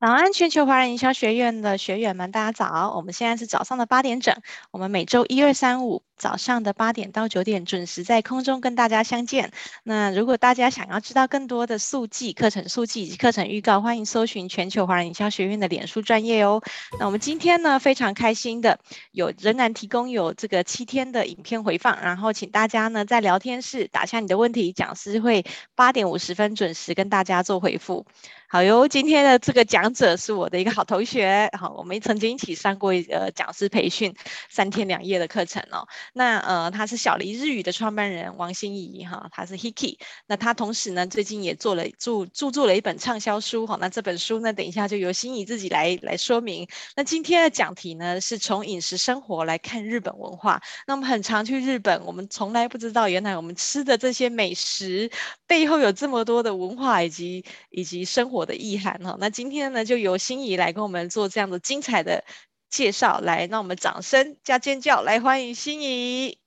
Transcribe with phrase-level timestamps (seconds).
[0.00, 2.94] 早安，全球华人营销学院的学员们，大家早！
[2.94, 4.32] 我们现在是早上的八点整，
[4.70, 9.50] 我们每周一、二、三、五早上的八点到九点准时在空中跟大家相见。
[9.82, 16.62] 那如果大家想要知道更多的速记课程速记以及课程预告，欢迎搜寻全球华人营销学院的脸书专业哦。
[17.00, 18.78] 那我们今天呢，非常开心的
[19.10, 28.06] 有仍然提供有这个七天的影片回放，然后请大家呢在聊天室打下你的问题，讲师会八点五十分准时跟大家做回复。
[28.50, 34.14] 好哟，今天的这个讲者是我的一个好同学，好，我们曾经一起上过一呃讲师培训
[34.48, 35.86] 三天两夜的课程哦。
[36.14, 39.98] 那呃，他是小黎日语的创办人王心怡哈，他是 Hiki。
[40.26, 43.76] 那他同时呢，最近也做了著著作了一本畅销书哈。
[43.78, 46.66] 那这本书呢，等一下就由心怡自己来来说明。
[46.96, 50.62] 那今天的讲题呢，是从饮食生活来看日本文化。
[50.86, 55.10] 那我们很常去日本，我们从来不知道原来我们吃的这些美食
[55.46, 58.37] 背后有这么多的文化以及以及生活。
[58.38, 62.24] 我的意涵哈，那今天呢，就由心仪来跟我们做这样的精彩的
[62.70, 66.38] 介绍，来，让我们掌声加尖叫，来欢迎心仪。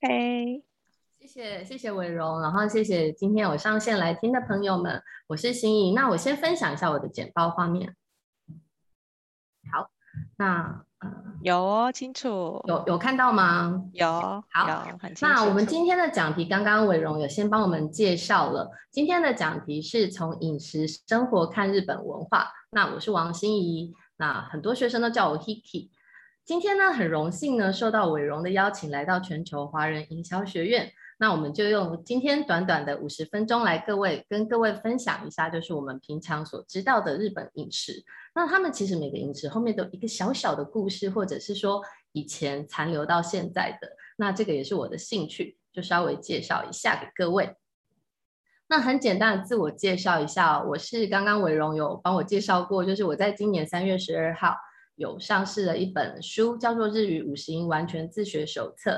[0.00, 0.62] OK，
[1.20, 5.92] 谢谢谢谢伟荣，然后谢谢今天我上线来听的朋友们，我是心怡。
[5.92, 7.96] 那我先分享一下我的简报画面。
[9.72, 9.90] 好，
[10.36, 10.84] 那。
[11.42, 12.62] 有哦，清楚。
[12.66, 13.82] 有有看到吗？
[13.92, 14.08] 有，
[14.50, 15.34] 好，有很清楚。
[15.34, 18.70] 那我们今天的讲题，刚刚伟荣有先帮我们介绍了。
[18.90, 22.50] 今天的讲题是从饮食生活看日本文化。
[22.70, 25.90] 那我是王心怡，那很多学生都叫我 Hiki。
[26.46, 30.90] 今天呢，很荣幸呢，受到伟荣的邀请，来到全球华人营销学院。
[31.24, 38.04] 那我们就用今天短短的五十分钟来各位跟各位分享一下，就是我们平常所知道的日本饮食。
[38.34, 41.80] 那他们其实每个饮食后面都一个小小的故事，或者是说
[42.12, 43.96] 以前残留到现在的。
[44.18, 47.56] 那这个也是我的兴趣，就稍微介绍一下给各位。
[48.66, 54.54] 那很简单的自我介绍一下，我是刚刚伟荣有帮我介绍过，就是我在今年三月十二号
[54.96, 58.90] 有上市了一本书，叫做《日语五十音完全自学手册》。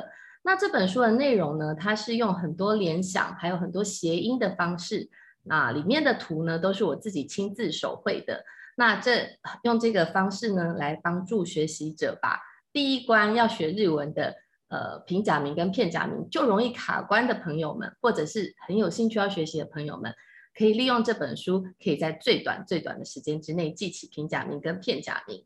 [0.46, 5.10] 那这本书的内容呢，它是用很多联想，还有很多谐音的方式。
[5.42, 8.44] 那里面的图呢，都是我自己亲自手绘的。
[8.76, 9.28] 那这
[9.64, 12.38] 用这个方式呢，来帮助学习者把
[12.72, 14.36] 第一关要学日文的
[14.68, 20.14] 呃平假名跟片假名就容易卡关的朋友们，或者是很有兴趣要学习的朋友们，
[20.56, 25.44] 可以利用这本书，可以在最短最短的时间之内记起平假名跟片假名。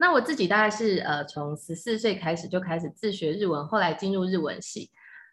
[0.00, 4.90] 那我自己大概是呃从十四岁开始就开始自学日文，后来进入日文系。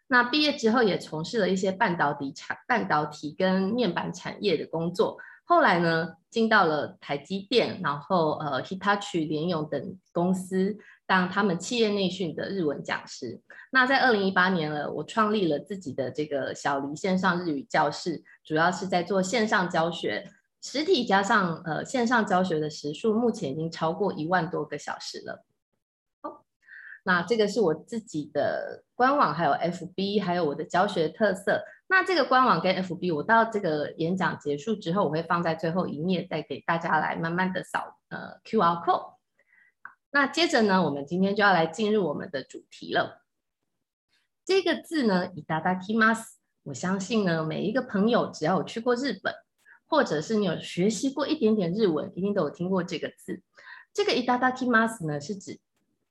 [0.08, 5.16] 那毕业之后也从事了一些半导体产、半导体跟面板产业的工作。
[5.44, 13.40] 后来呢，进到了台积电，然后呃 Hitachi、联咏等公司当他们企业内训的日文讲师。
[13.70, 20.30] 那在二零一八年了，我创立了自己的这个小黎线上日语教室，主要是在做线上教学。
[20.61, 25.45] 实体加上呃线上教学的时数，目前已经超过一万多个小时了。
[26.21, 26.45] 好，
[27.03, 31.63] 那这个是我自己的官网，还有 FB，还有我的教学特色。
[31.87, 39.15] 那这个官网跟 FB，我到这个演讲结束之后，我会放在最后一页，再给大家来慢慢的扫呃 QR code。
[40.11, 43.25] 那接着呢，我们今天就要来进入我们的主题了。
[44.45, 46.37] 这个字呢，いただきます。
[46.63, 49.33] 我相信呢，每一个朋友只要有去过日本。
[49.87, 53.41] 或者是你有学习过一点点日文，一定都有听过这个字。
[53.93, 55.59] 这个いただきます呢，是指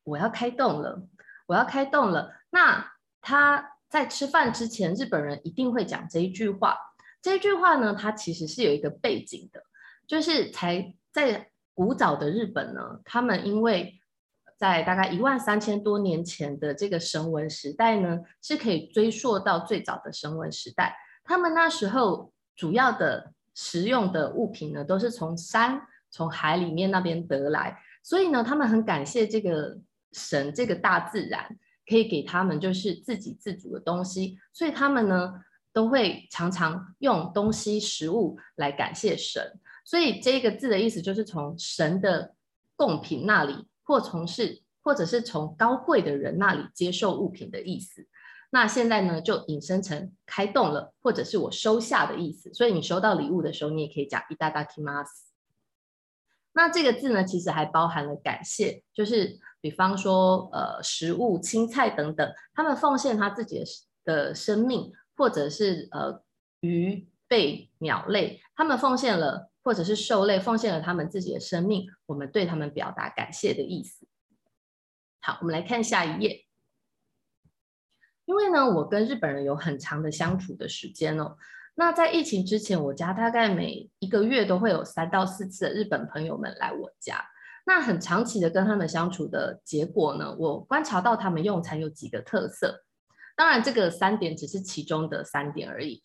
[0.05, 1.03] 我要开动了，
[1.47, 2.33] 我要开动了。
[2.50, 6.78] 那他在吃饭之前，日本人一定会讲这一句话。
[7.21, 9.65] 这一句话呢，它其实是有一个背景的，
[10.06, 14.00] 就是才在古早的日本呢，他们因为
[14.56, 20.97] 在大概一万三千多年前的这个绳文时代呢，是可以追溯到最早的绳文时代。
[21.25, 23.33] 他们那时候主要的。
[23.59, 25.81] 食用的物品呢，都是从山、
[26.12, 29.75] 从海里面那边得来，所以呢，他们很感谢这个
[30.12, 31.57] 神、这个大自然，
[31.88, 35.33] 可以给他们就是自给自足的东西，所以他们呢，
[35.74, 39.60] 都会常常用东西、食物来感谢神。
[39.83, 42.36] 所以这个字的意思就是从神的
[42.75, 48.06] 贡品那里，或从事，或者是从高贵的人那里接受物品的意思。
[48.50, 52.53] 那现在呢，就引申成开动了，或者是我收下的意思。
[52.53, 55.32] 所以你收到礼物的时候，你也可以讲いただきます。
[56.53, 63.64] 那这个字呢，其实还包含了感谢，就是比方说，呃，食物、青菜等等，他们奉献他自己的
[64.05, 66.23] 的生命，或者是呃
[66.61, 74.06] 鱼、贝、鸟类，他们奉献了，或者是兽类奉献了他们自己的生命，我们对他们表达感谢的意思。
[75.23, 76.44] 好，我们来看下一页。
[78.27, 81.35] 因为呢，我跟日本人有很长的相处的时间哦。
[81.75, 87.24] 那在疫情之前，我家大概每一个月都会有三到四次的日本朋友们来我家。
[87.65, 92.83] 那很长期的跟他们相处的结果呢，我观察到他们用餐有几个特色。
[93.35, 96.01] 当然，这个三点只是其中的三点而已。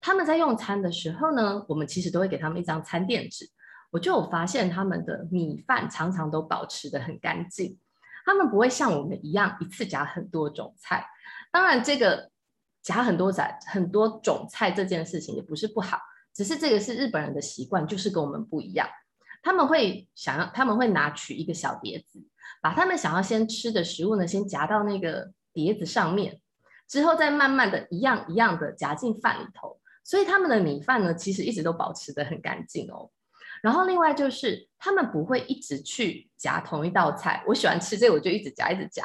[0.00, 3.46] 他们在用餐的时候呢，我们其实都会给他们一张餐垫纸。
[3.90, 7.78] 我就有发现他们的米饭常常都保持得很干净，
[8.24, 11.06] 他们不会像我们一样一次夹很多种菜。
[11.52, 12.30] 当然，这个。
[12.84, 15.98] 夹很多菜，很多种菜这件事情也不是不好，
[16.34, 18.86] 只是这个是日本人的习惯，就是跟我们不一样。
[19.42, 22.22] 他们会想要，他们会拿取一个小碟子，
[22.60, 26.42] 把他们想要先吃的食物呢，先夹到那个碟子上面，
[26.86, 29.80] 之后再慢慢的一样一样的夹进饭里头。
[30.04, 33.10] 所以他们的米饭呢，其实一直都保持得很干净哦。
[33.61, 39.03] 然后另外就是他们不会一直去夹同一道菜，我喜欢吃这个，我就一直夹一直夹，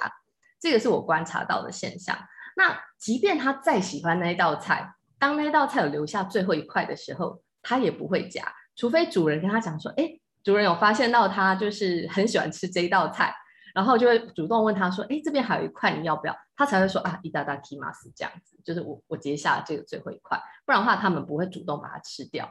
[0.61, 2.17] 这个是我观察到的现象。
[2.57, 8.45] 那即便他再喜欢那一道菜，当那一道菜有留下最后一块的时候，他也不会夹，
[8.77, 13.35] 除非主人跟他讲说：“哎，主人有发现到他就是很喜欢吃这一道菜，
[13.75, 22.49] 然后就会主动问他说：‘哎，这边还有一块，你要不要？’他才会说：‘啊，いただきます’这样子，就是我我截下了这个最后一块，不然的话他们不会主动把它吃掉。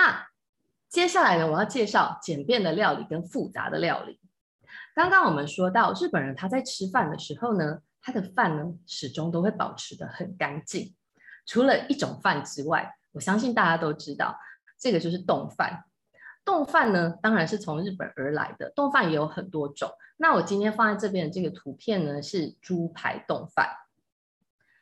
[0.00, 0.26] 那
[0.88, 4.18] 接下来呢，我要介绍简便的料理跟复杂的料理。
[4.94, 7.80] 刚刚我们说到日本人他在吃饭的时候呢。
[8.02, 10.94] 他的饭呢，始终都会保持得很干净。
[11.44, 14.34] 除了一种饭之外，我相信大家都知道，
[14.78, 15.84] 这个就是冻饭。
[16.42, 18.70] 冻饭呢，当然是从日本而来的。
[18.74, 19.92] 冻饭也有很多种。
[20.16, 23.68] 那我今天放在这边的这个图片呢，是猪排冻饭。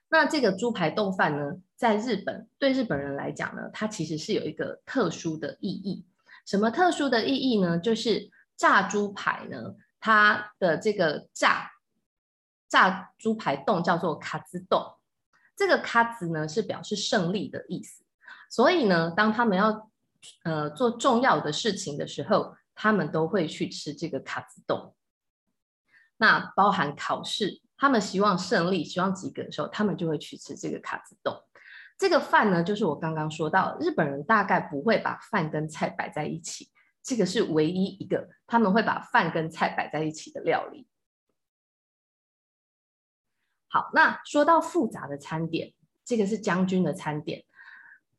[0.08, 6.04] 那这个猪排冻饭呢，在日本对日本人来讲呢，它其实是有一个特殊的意义。
[6.44, 7.78] 什么特殊的意义呢？
[7.78, 11.72] 就是炸猪排呢，它的这个炸。
[12.70, 14.96] 炸猪排冻叫做卡兹冻，
[15.56, 18.04] 这个卡兹呢是表示胜利的意思，
[18.50, 19.90] 所以呢，当他们要
[20.44, 24.94] 呃做重要的事情的时候，他们都会去吃这个卡兹冻。
[26.18, 31.34] 那包含考试，他们希望胜利、希望及格的时候，他们就会去吃这个卡兹丼。
[31.96, 36.70] 这个饭呢，就是我刚刚说到，日本人大概不会把饭跟菜摆在一起，
[37.02, 40.86] 这个是唯一一个他们会把饭跟菜摆在一起的料理。
[43.68, 45.72] 好，那说到复杂的餐点，
[46.04, 47.44] 这个是将军的餐点，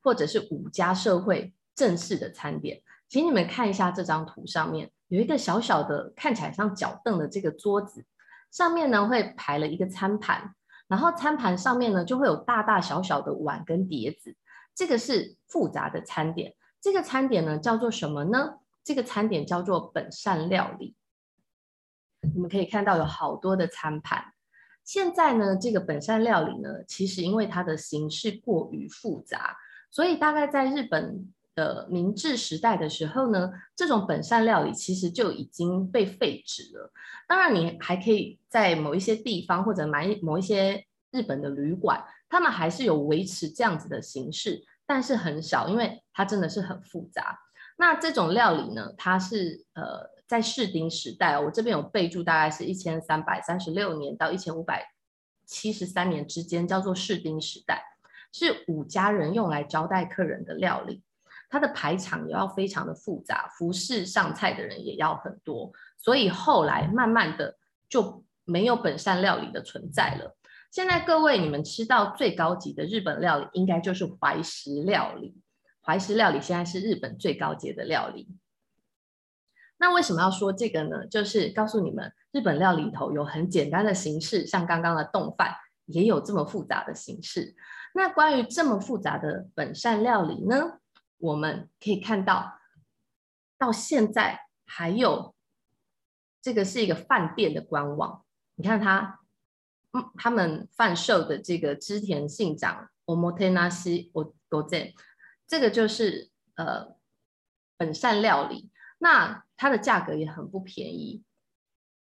[0.02, 8.06] 或者是武家社会正式的餐点，请你们看一下这张图上面有一个小小的看起来像脚凳的这个桌子，
[8.52, 10.56] 上面呢会排了一个餐盘，
[10.88, 14.36] 然后餐盘上面呢就会有大大小小的碗跟碟子，
[14.76, 16.56] 这个是复杂的餐点。
[16.82, 18.60] 这个餐点呢叫做什么呢？
[18.84, 20.96] 这个餐点叫做本善料理。
[22.22, 24.34] 你们可以看到有好多的餐盘。
[24.84, 29.56] 现在呢，这个本善料理呢，其实因为它的形式过于复杂，
[29.92, 36.92] 所以大概在日本的明治时代的时候呢，这种本善料理其实就已经被废止了。
[37.28, 47.38] 当然，你还可以在某一些地方或者买某一些日本的旅馆，他们还是有维持这样子的形式，但是很少，因为它真的是很复杂。
[47.78, 50.18] 那这种料理呢，它是呃。
[50.30, 54.86] 在室町时代，我这边有备注，大概是一千三百三十六年到一千五百
[55.48, 57.84] 七十三年之间，叫做室町时代，
[58.32, 61.02] 是武家人用来招待客人的料理。
[61.50, 67.58] 它的排场也要非常的复杂，服侍上菜的人也要很多，所以后来慢慢的
[67.90, 70.38] 就没有本善料理的存在了。
[70.72, 75.36] 现在各位你们吃到最高级的日本料理，应该就是怀石料理。
[75.82, 78.28] 怀石料理现在是日本最高级的料理。
[79.80, 81.08] 那为什么要说这个呢？
[81.08, 87.56] 就是告诉你们，日本料理里头有很简单的形式，像刚刚的冻饭，也有这么复杂的形式。
[87.96, 90.79] 那关于这么复杂的本善料理呢，
[91.20, 92.60] 我们可以看到，
[93.58, 95.36] 到现在还有
[96.42, 99.20] 这个是一个饭店的官网，你看他，
[99.92, 104.12] 嗯，他们贩售的这个织田信长 Omotenashi
[104.50, 104.94] Gozen，
[105.46, 106.96] 这个就是呃
[107.78, 108.72] 本善料理。
[109.02, 111.24] 那它的价格也很不便宜。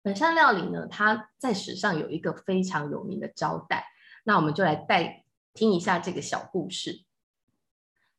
[0.02, 3.86] 本善料理呢，它在史上有一个非常有名的招待，
[4.24, 7.04] 那我们就来带听一下这个小故事。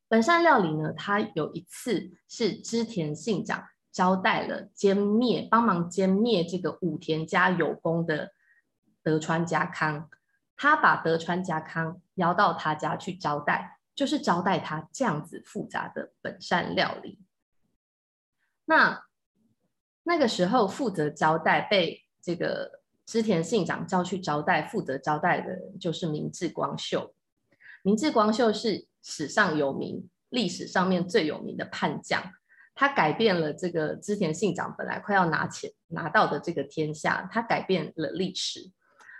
[0.08, 8.32] 本善料理呢，它有一次是织田信长招待了歼灭，帮忙歼灭这个武田家有功的
[9.02, 10.08] 德川家康，
[10.56, 17.20] 他把德川家康邀到他家去招待，就是招待他这样子复杂的本善料理。
[18.64, 19.04] 那
[20.04, 27.14] 那个时候负责招待被这个织田信长叫去招待，负责招待的人就是明智光秀。
[27.82, 32.22] 明智光秀是史上有名、历史上面最有名的叛将，
[32.74, 38.70] 他改变了这个织田信长本来快要拿钱拿到的这个天下，他改变了历史。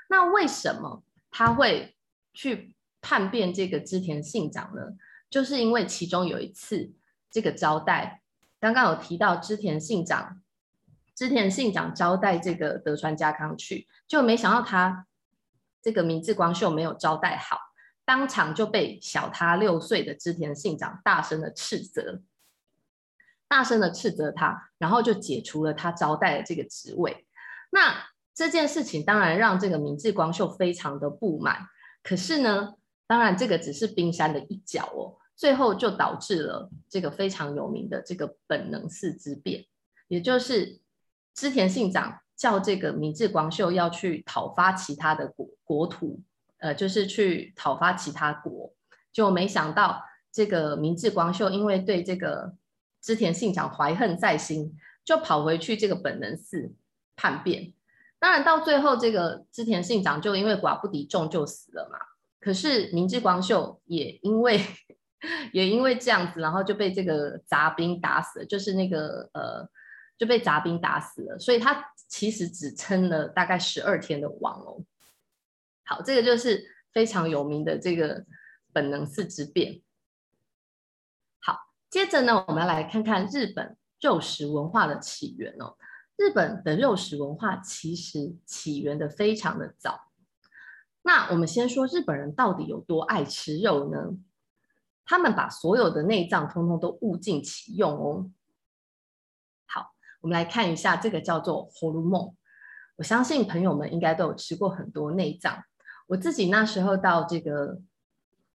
[0.08, 1.96] 那为什么他会
[2.32, 4.82] 去叛变这个织田信长呢？
[5.30, 6.92] 就是因为其中有一次
[7.30, 8.22] 这个招待，
[8.58, 10.40] 刚刚有提到织田信长，
[11.14, 15.06] 织田信长招待这个德川家康去，就没想到他
[15.82, 17.58] 这个明智光秀没有招待好，
[18.08, 22.22] 当场就被小他六岁的织田信长大声的斥责，
[23.46, 27.26] 大声的斥责他，然后就解除了他招待的这个职位。
[27.68, 31.66] 那这件事情当然让这个明智光秀非常的不满，
[32.02, 39.66] 可是呢，当然这个只是冰山的一角哦，最后就导致了这个非常有名的这个本能寺之变，
[40.06, 40.80] 也就是
[41.34, 46.22] 织田信长叫这个明智光秀要去讨伐其他的国国土，
[46.58, 48.72] 呃，就是去讨伐其他国，
[49.12, 52.54] 就没想到这个明智光秀因为对这个
[53.00, 56.74] 织田信长怀恨在心，就跑回去这个本能寺
[57.16, 57.72] 叛变。
[58.18, 61.98] 当然，到最后，这个织田信长就因为寡不敌众就死了嘛。
[62.40, 64.60] 可是明智光秀也因为
[65.52, 69.68] 也因为这样子，然后就被这个杂兵打死了，就是那个呃
[70.18, 71.38] 就被杂兵打死了。
[71.38, 74.82] 所以他其实只撑了大概十二天的王哦。
[75.87, 78.25] 好，这个就是非常有名的这个
[78.71, 79.81] 本能寺之变。
[81.39, 81.57] 好，
[81.89, 85.77] 接着呢，我们要来看看日本肉食文化的起源哦。
[86.15, 90.11] 日本的肉食文化其实起源的非常的早。
[91.01, 94.17] 那我们先说日本人到底有多爱吃肉呢？
[95.05, 98.31] 他们把所有的内脏通通都物尽其用哦。
[99.65, 102.35] 好，我们来看一下这个叫做ホルモン。
[102.95, 105.61] 我相信朋友们应该都有吃过很多内脏。
[106.08, 107.78] 我自己那时候到这个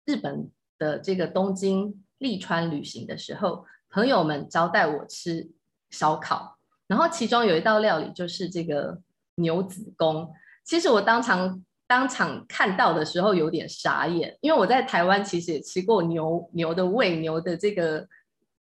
[0.06, 5.50] 日本的这个东京、利川旅行的时候，朋友们招待我吃
[5.92, 6.58] 烧烤。
[6.88, 9.00] 然后其中有一道料理就是这个
[9.36, 10.34] 牛子宫，
[10.66, 18.08] 其实我当场当场看到的时候有点傻眼，因为我在台湾其实也吃过牛牛的胃、牛的这个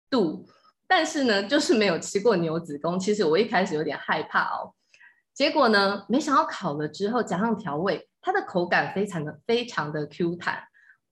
[0.09, 0.47] 肚，
[0.87, 2.99] 但是呢，就是没有吃过牛子宫。
[2.99, 4.73] 其实我一开始有点害怕哦，
[5.33, 10.62] 结果呢，没想到烤了之后加上调味，它的口感非常的非常的 Q 弹，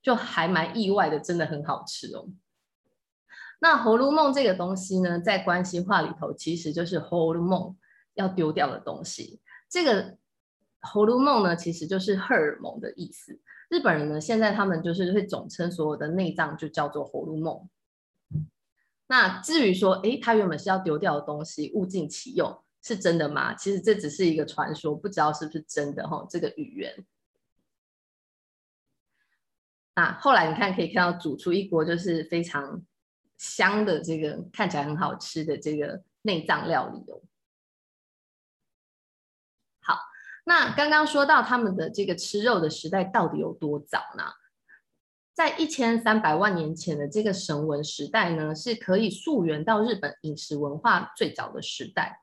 [0.01, 2.29] 就还蛮意外的，真的很好吃哦。
[3.59, 7.75] 那ホルモン这个东西呢，在关系话里头，其实就是ホルモン
[8.13, 9.41] 要丢掉的东西。
[9.69, 10.17] 这个
[10.81, 13.39] ホルモン呢，其实就是荷尔蒙的意思。
[13.69, 17.69] 日本人呢，现在他们就是会总称所有的内脏就叫做ホルモン。
[19.07, 23.54] 那至于说，诶，他原本是要丢掉的东西，物尽其用， 是真的吗？
[23.54, 26.26] 其实这只是一个传说，不知道是不是真的哈。
[26.28, 27.06] 这个语言。
[29.94, 32.84] 那后来你看，可以看到煮出一锅就是非常。
[33.38, 37.20] 香的这个看起来很好吃的这个内脏料理哦。
[39.80, 39.98] 好，
[40.44, 44.22] 那刚刚说到他们的这个吃肉的时代到底有多早呢？
[45.34, 52.21] 在一千三百万年前的这个神文时代呢，是可以溯源到日本饮食文化最早的时代。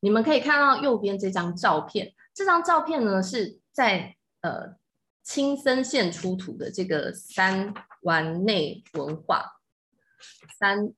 [0.00, 4.76] 你们可以看到右边这张照片，这张照片呢是在呃
[5.22, 9.44] 青森县出土的这个三丸内文化。
[10.58, 10.92] 三，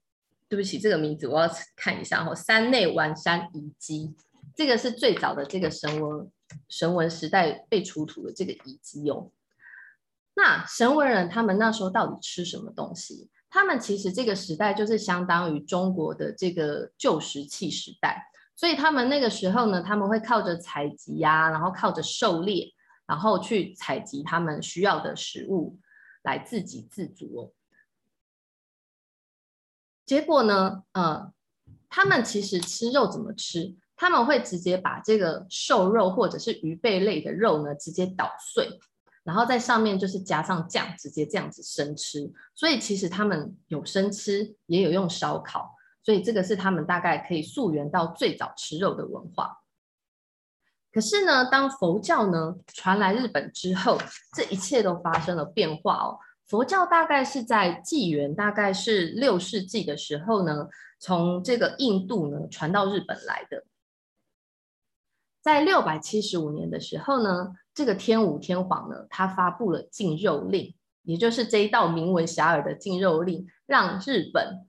[0.48, 2.34] 对不起，这个名字我要看一下哈。
[2.34, 4.14] 三内丸山遗迹，
[4.54, 6.30] 这个是最早的这个神文
[6.68, 9.30] 神文时代被出土的这个遗迹哦。
[10.34, 13.28] 那神文人他们那时候到底吃什么东西？
[13.50, 18.24] 他们其实这个时代就是相当于中国的这个旧石器时代，
[18.60, 22.70] 所以他们那个时候呢，他们会靠着采集呀、然后靠着狩猎，
[23.06, 25.78] 然后去采集他们需要的食物
[26.24, 27.52] 来自给自足哦。
[30.04, 31.32] 结果呢，呃，
[31.88, 33.74] 他们其实吃肉怎么吃？
[33.96, 38.78] 他们会直接把这个瘦肉或者是鱼贝类的肉呢，直接捣碎，
[39.24, 42.30] 然后在上面就是加上酱，直接这样子生吃。
[42.54, 45.79] 所以其实他们有生吃，也有用烧烤。
[46.02, 49.58] 所以这个是他们大概可以溯源到最早吃肉的文化。
[50.92, 53.98] 可是呢，当佛教呢传来日本之后，
[54.34, 56.18] 这一切都发生了变化哦。
[56.46, 63.64] 佛教大概是在纪元，大概是六世纪的时候呢，从这个印度呢传到日本来的。
[65.40, 74.68] 在六百七十五年的时候呢，这个天武天皇呢，他发布了禁肉令，也就是这一道名闻遐迩的禁肉令，让日本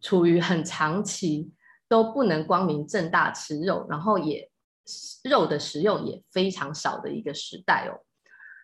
[0.00, 1.52] 处于很长期
[1.88, 4.50] 都不能光明正大吃肉，然后也
[5.24, 8.04] 肉的食用也非常少的一个时代哦。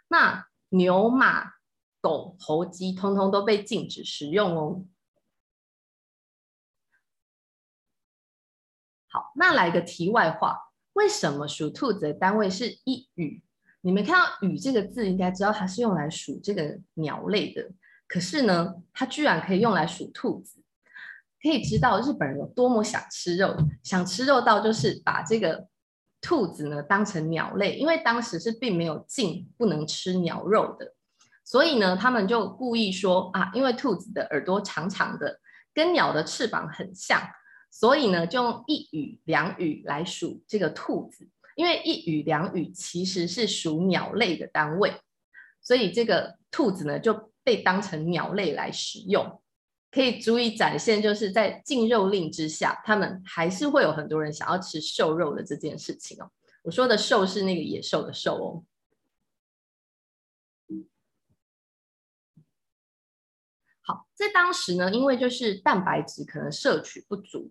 [0.09, 1.57] 那牛马。
[1.99, 4.85] 狗、猴、鸡，通通都被禁止食用哦。
[9.09, 13.43] 好，那来个题外话，为什么数兔子的单位是一羽？
[13.81, 17.73] 你们看到“羽”这个字，应该知道它是用来数这个鸟类的。
[18.07, 20.63] 可是呢，它居然可以用来数兔子，
[21.43, 25.67] 可以知道日本人有多么想吃肉，想吃肉到就是把这个
[26.21, 30.95] 兔子呢当成鸟类，因为当时是并没有禁不能吃鸟肉的，
[31.45, 35.41] 所以呢，他们就故意说啊，因为兔子的耳朵长长的，
[35.73, 37.21] 跟鸟的翅膀很像。
[37.69, 44.95] 所以呢，就用一羽两羽来数这个兔子，因为一羽两羽其实是属鸟类的单位，
[45.61, 49.43] 所以这个兔子呢就被当成鸟类来使用，
[49.97, 56.31] 可以足以展现，就是在禁肉令之下，他们还是会有很多人想要吃瘦肉的这件事情哦。
[56.65, 58.65] 我说的瘦是那个野兽的兽哦。
[63.81, 67.51] 好，在当时呢，因为就是蛋白质可能摄取不足。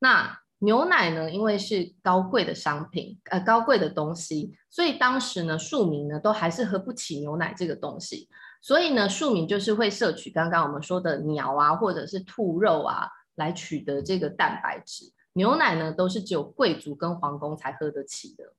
[0.00, 1.30] 那牛奶呢？
[1.30, 8.28] 因为是高贵的商品，呃，高贵的东西，所以当时呢，庶民呢都还是喝不起牛奶这个东西。
[8.64, 15.12] 所以呢，庶民就是会摄取刚刚我们说的鸟啊，或者是兔肉啊，来取得这个蛋白质。
[15.34, 18.54] 牛奶呢，都是只有贵族跟皇宫才喝得起的。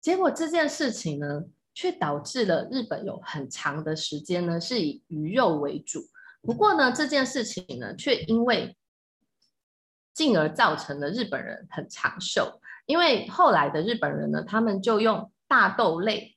[0.00, 6.00] 结果这件事情呢，却导致了日本有很长的时间呢，是以鱼肉为主。
[6.42, 8.76] 不过呢，这件事情呢，却因为
[10.12, 16.36] 进而造成了日本人很长寿，因为后来的日本人呢，他们就用大豆类、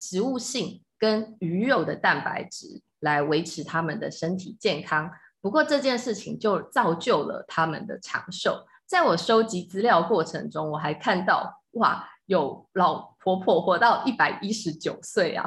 [0.00, 5.10] 植物性跟鱼肉的蛋白质来维持他们的身体健康。
[5.40, 8.66] 不过这件事情就造就了他们的长寿。
[8.86, 15.44] 在我收集资料过程中，我还看到哇，有老婆婆活到一百一十九岁啊。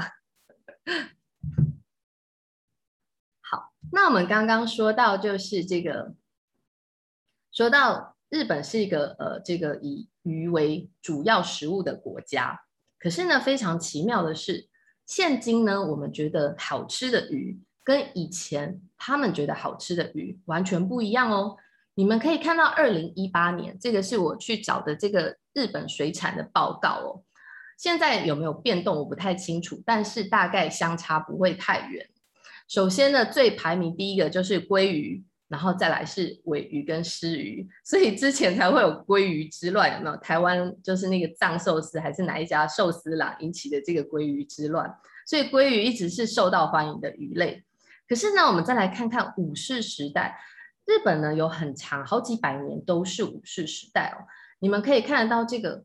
[3.42, 6.14] 好那我们刚刚说到，就是这个，
[7.52, 12.64] 说到日本是一个呃，这个以鱼为主要食物的国家。
[13.02, 14.70] 可是呢，非常奇妙的是，
[15.08, 21.58] 现今呢，我们觉得好吃的鱼，跟以前他们觉得好吃的鱼完全不一样哦。
[21.96, 27.24] 你们可以看到，二零一八年这个是我去找的这个日本水产的报告哦。
[27.78, 32.08] 现在有没有变动，我不太清楚，但是大概相差不会太远。
[32.68, 40.16] 首先呢，最排名第一个就是鲑鱼，然后再来是鮪鱼跟鰤鱼，所以之前才会有鲑鱼之乱，有没有？
[40.16, 44.90] 台湾就是那个藏寿司还是哪一家寿司郎引起的这个鲑鱼之乱，
[45.28, 47.66] 所以鲑鱼一直是受到欢迎的鱼类。
[48.08, 50.40] 可是呢，我们再来看看武士时代，
[50.86, 54.24] 日本呢有很长好几百年都是武士时代哦。
[54.60, 55.84] 你们可以看得到这个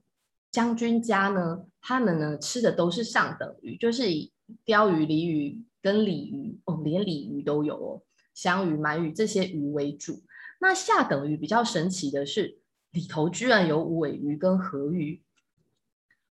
[0.52, 4.33] 将军家呢，他们呢吃的都是上等鱼，就是以
[4.64, 5.61] 鯛鱼、鲤鱼。
[5.83, 8.02] 跟鲤鱼哦，连鲤鱼都有哦，
[8.37, 10.22] 香鱼、鳗鱼这些鱼为主。
[10.61, 12.59] 那下等鱼比较神奇的是，
[12.90, 15.22] 里头居然有尾鱼跟河鱼。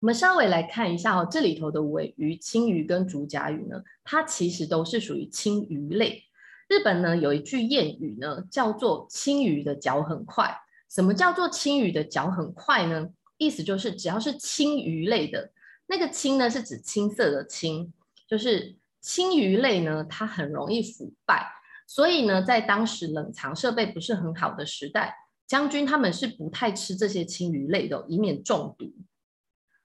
[0.02, 6.26] 我们稍微来看一下哦，这里头的尾鱼、青鱼跟竹甲鱼呢，它其实都是属于青鱼类。
[6.68, 10.54] 日本呢有一句谚语呢，叫做“青鱼的脚很快”。
[10.92, 13.10] 什么叫做青鱼的脚很快呢？
[13.38, 15.52] 意思就是只要是青鱼类的，
[15.88, 17.94] 那个青呢是指青色的青，
[18.28, 18.76] 就是。
[19.06, 21.46] 青鱼类呢，它很容易腐败，
[21.88, 25.16] 所以呢，在当时冷藏设备不是很好的时代，
[25.48, 28.94] 将军他们是不太吃这些青鱼类的，以免中毒。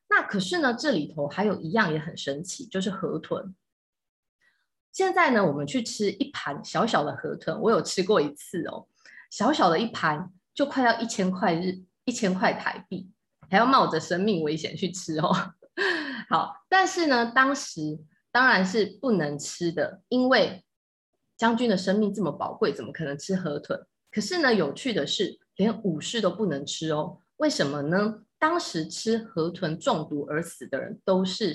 [0.08, 3.54] 那可是呢，这里头还有一样也很神奇，就是河豚。
[4.92, 8.86] 现在呢，我们去吃一盘小小的河豚，我有吃过一次哦，
[9.30, 13.10] 小小的一盘就快要一千块日，一千块台币，
[13.50, 15.32] 还要冒着生命危险去吃哦。
[16.30, 17.98] 好，但是呢，当时。
[18.30, 20.62] 当然是不能吃的，因为
[21.38, 23.86] 将军的生命这么宝贵，怎么可能吃河豚？
[24.10, 27.20] 可是呢，有趣的是，连武士都不能吃哦。
[27.36, 28.22] 为什么呢？
[28.38, 31.54] 当时吃河豚中毒而死的人都是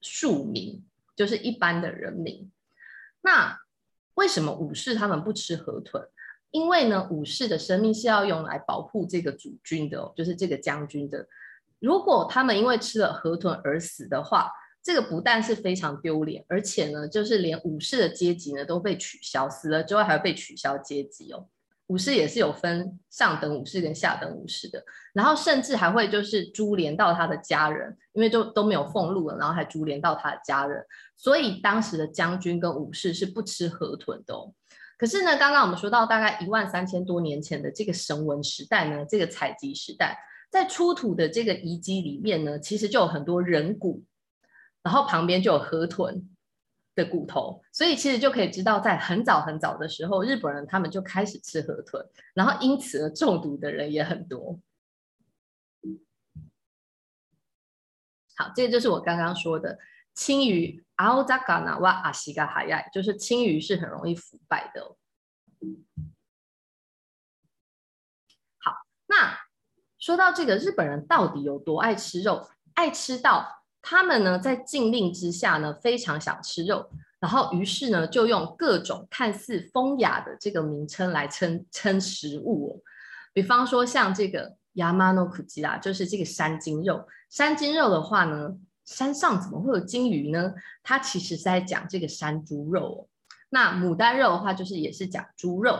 [0.00, 0.84] 庶民，
[1.16, 2.50] 就是一般的人民。
[3.22, 3.58] 那
[4.14, 6.06] 为什么武士他们不吃河豚？
[6.50, 11.26] 因为呢，武士的生命是要用来保护这个主君的哦，就是这个将军的。
[11.80, 14.50] 如果他们因为吃了河豚而死的话，
[14.84, 21.48] 这个不但是非常丢脸，而且呢，就是连武士的阶级呢都被取消，死了之后还要被取消阶级哦。
[21.86, 30.84] 武士也是有分上等武士跟下等武士的，然后甚至还会就是株连到他的家人，因为就都没有俸禄了，然后还株连到他的家人。
[31.16, 34.52] 所以当时的将军跟武士是不吃河豚的哦。
[34.98, 40.18] 可是呢，刚刚我们说到大概一万三千多年前的这个神文时代呢，这个采集时代，
[40.50, 44.02] 在出土的这个遗迹里面呢，其实就有很多人骨。
[44.83, 46.29] 然后旁边就有河豚
[46.95, 54.59] 的骨头，所以其实就可以知道，在很早很早的时候，日本人他们就开始吃河豚，然后因此而中毒的人也很多。
[58.35, 59.77] 好，这个就是我刚刚说的
[60.13, 64.95] 青鱼，青鱼は足が速い，就是青鱼是很容易腐败的哦。
[68.59, 68.71] 好，
[69.07, 69.37] 那
[69.97, 82.80] 说到这个日本人到底有多爱吃肉，爱吃到 他们呢在禁令之下呢非常想吃肉，然后于是呢就用各种看似风雅的这个名称来称称食物哦，
[83.34, 84.56] 比方说像这个。
[84.76, 87.06] 山の鲸啦，就是这个山精肉。
[87.30, 90.52] 山精肉的话呢，山上怎么会有金鱼呢？
[90.82, 93.06] 它其实是在讲这个山猪肉哦。
[93.50, 95.78] 那牡丹肉的话，就是也是讲猪肉。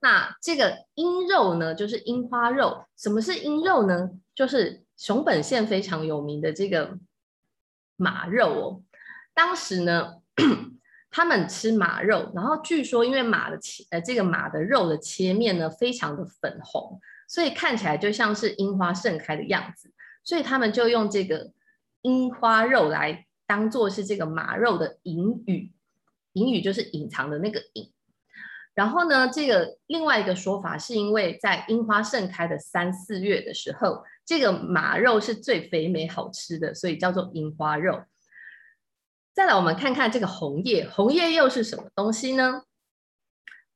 [0.00, 2.84] 那这个樱肉呢，就是樱花肉。
[2.96, 4.10] 什么是樱肉呢？
[4.34, 6.96] 就是熊本县非常有名的这个
[7.96, 8.82] 马肉哦。
[9.34, 10.22] 当时呢，
[11.10, 17.00] 他们吃马肉，然后据说因为马的切呃这个马的肉的切面呢，非常的粉红。
[17.26, 19.90] 所以看起来就像是樱花盛开的样子，
[20.22, 21.50] 所以他们就用这个
[22.02, 25.72] 樱花肉来当做是这个马肉的隐语，
[26.34, 27.92] 隐语就是隐藏的那个隐。
[28.74, 38.04] 然后呢，这个另外一个说法是因为在樱花盛开的三四月的时候，这个马肉是最肥美好吃的，所以叫做樱花肉。
[39.34, 42.62] 再来，我们看看这个红叶，红叶又是什么东西呢？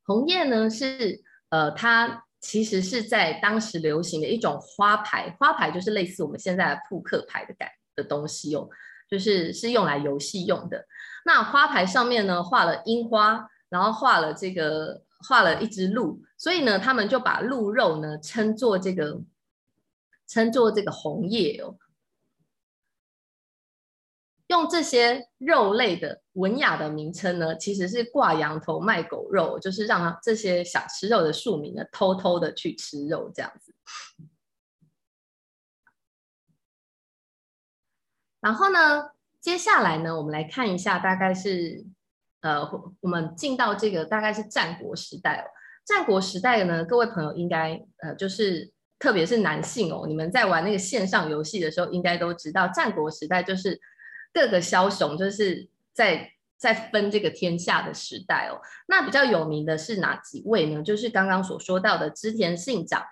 [0.05, 2.23] 红叶呢是呃它。
[2.39, 8.69] 其实是在当时流行的一种花牌，花牌就是类似我们现在的扑克牌的感的东西哦，
[9.11, 10.87] 就是是用来游戏用的。
[11.25, 19.19] 那花牌上面呢画了樱花，然后画了这个画了一只鹿，所以呢他们就把鹿肉呢称作这个
[20.27, 21.77] 称作这个红叶哦。
[24.49, 33.75] 用这些肉类的文雅的名称呢，其实是挂羊头卖狗肉，就是让这些想吃肉的庶民呢，偷偷的去吃肉这样子。
[38.41, 39.11] 然后呢，
[39.41, 41.85] 接下来呢，我们来看一下，大概是
[42.43, 42.63] 呃，
[43.01, 45.51] 我们进到这个大概是战国时代哦。
[45.85, 53.81] 战国时代呢，各位朋友应该呃，就是特别是男性哦，你们在玩那个线上游戏的时候，应该都知道战国时代就是。
[54.33, 58.61] 各个枭雄就是在在分这个天下的时代哦。
[58.87, 60.83] 那比较有名的是哪几位呢？
[60.83, 63.03] 就是刚刚所说到的织田信长，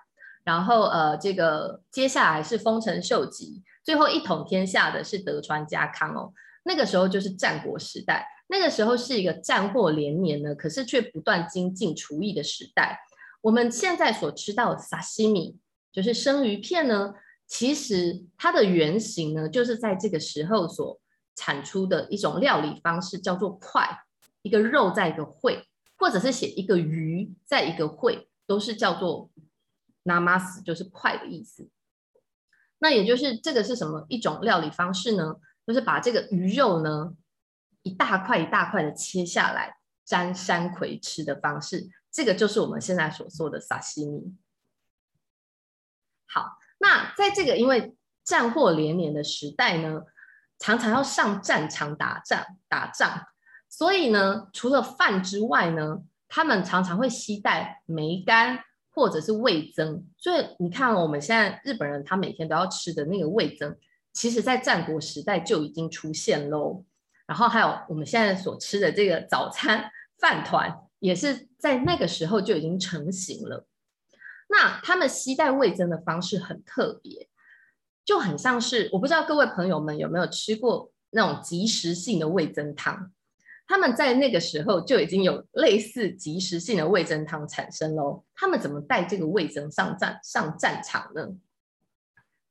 [0.43, 6.31] 然后呃，这个接下来是丰臣秀吉，最后一统天下的是德川家康哦。
[6.61, 12.99] 那个时候就是战国时代，那个时候是一个战祸连年呢，可是却不断精进厨艺的时代。
[13.41, 15.57] 我们现在所吃到的沙西米，
[15.95, 17.13] 就是生鱼片呢，
[17.47, 20.99] 其实它的原型呢，就是在这个时候所。
[21.37, 23.85] 产出的一种料理方式叫做块，
[24.41, 29.29] 一个肉在一个会，或者是写一个鱼在一个会，都是叫做
[30.05, 31.67] namas，就是快的意思。
[32.79, 35.35] 那也就是这个是什么一种料理方式呢？
[35.67, 37.13] 就是把这个鱼肉呢，
[37.83, 41.89] 一大块一大块的切下来，沾山葵吃的方式。
[42.09, 44.33] 这个就是我们现在所说的萨西米。
[46.35, 47.95] 好，那在这个因为
[48.25, 50.01] 战祸连连的时代呢，
[50.59, 53.21] 常常要上战场打仗，打仗，
[53.69, 58.59] 所以呢，除了饭之外呢，他们常常会携带梅干
[58.91, 60.05] 或者是味增。
[60.17, 63.73] 所以你看，我们现在日本人他每天都要吃的那个味增，
[64.11, 66.83] 其实在战国时代就已经出现喽。
[67.25, 73.65] 然后还有我们现在所吃的这个早餐饭团，也是在那个时候就已经成型了。
[74.57, 77.27] 那他们携带味增的方式很特别。
[78.05, 83.11] 就很像是，我不知道各位朋友们有没有吃过那种即食性的味增汤，
[83.67, 88.23] 他们在那个时候就已经有类似即食性的味增汤产生喽。
[88.35, 91.29] 他们怎么带这个味增上战上战场呢？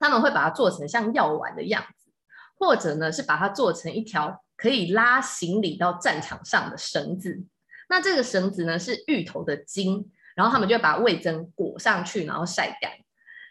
[0.01, 2.11] 他们会把它做成像药丸的样子，
[2.59, 7.45] 或者呢是把它做成一条可以拉行李到战场上的绳子。
[7.88, 12.90] 那这个绳子呢是芋头的筋，然后他们就把味噌裹上去，然后晒干。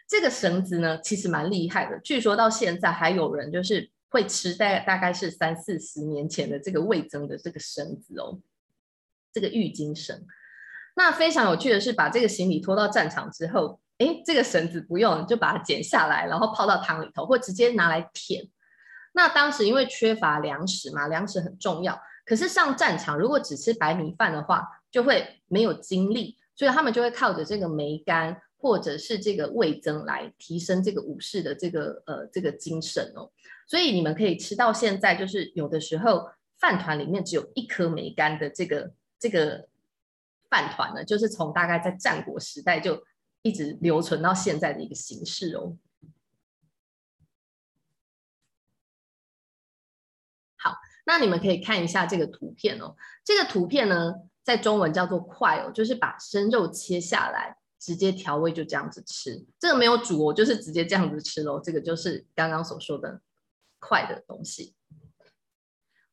[0.06, 1.98] 这个绳子呢，其实蛮厉害的。
[2.00, 8.38] 据说到现在还有人就是会吃大大概是三四十年前的这个味噌的这个绳子哦，
[9.32, 10.26] 这个玉金绳。
[10.94, 18.46] 那非常有趣的是，把这个行李拖到战场之后，哎，这个绳子不用，就把它剪下来，然后泡到汤里头，或直接拿来舔。
[19.12, 22.00] 那当时因为缺乏粮食嘛，粮食很重要。
[22.26, 28.40] 可是上战场如果只吃白米饭的话，就会没有精力，所以他们就会靠着这个梅干。
[28.56, 33.30] 或者是这个味噌来提升这个武士的这个呃这个精神哦。
[33.66, 39.68] 所以你们可以吃到现在，就是有的时候饭团里面只有一颗梅干的这个这个
[40.48, 43.04] 饭团呢，就是从大概在战国时代就
[43.42, 45.76] 一直留存到现在的一个形式哦。
[50.56, 52.96] 好，那你们可以看一下这个图片哦。
[53.22, 54.14] 这个图片呢，
[54.44, 59.44] 在中文叫做快哦，就是把生肉切下来，直接调味就这样子吃。
[59.58, 61.60] 这个没有煮哦，就是直接这样子吃喽。
[61.60, 63.20] 这个就是刚刚所说的。
[63.86, 64.74] 快的东西。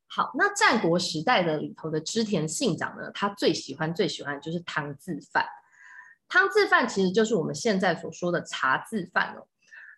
[0.05, 5.45] 好，那战国时代的里头的织田信长呢，他最喜欢最喜欢就是汤字饭。
[6.27, 9.47] 汤字饭其实就是我们现在所说的茶字饭哦。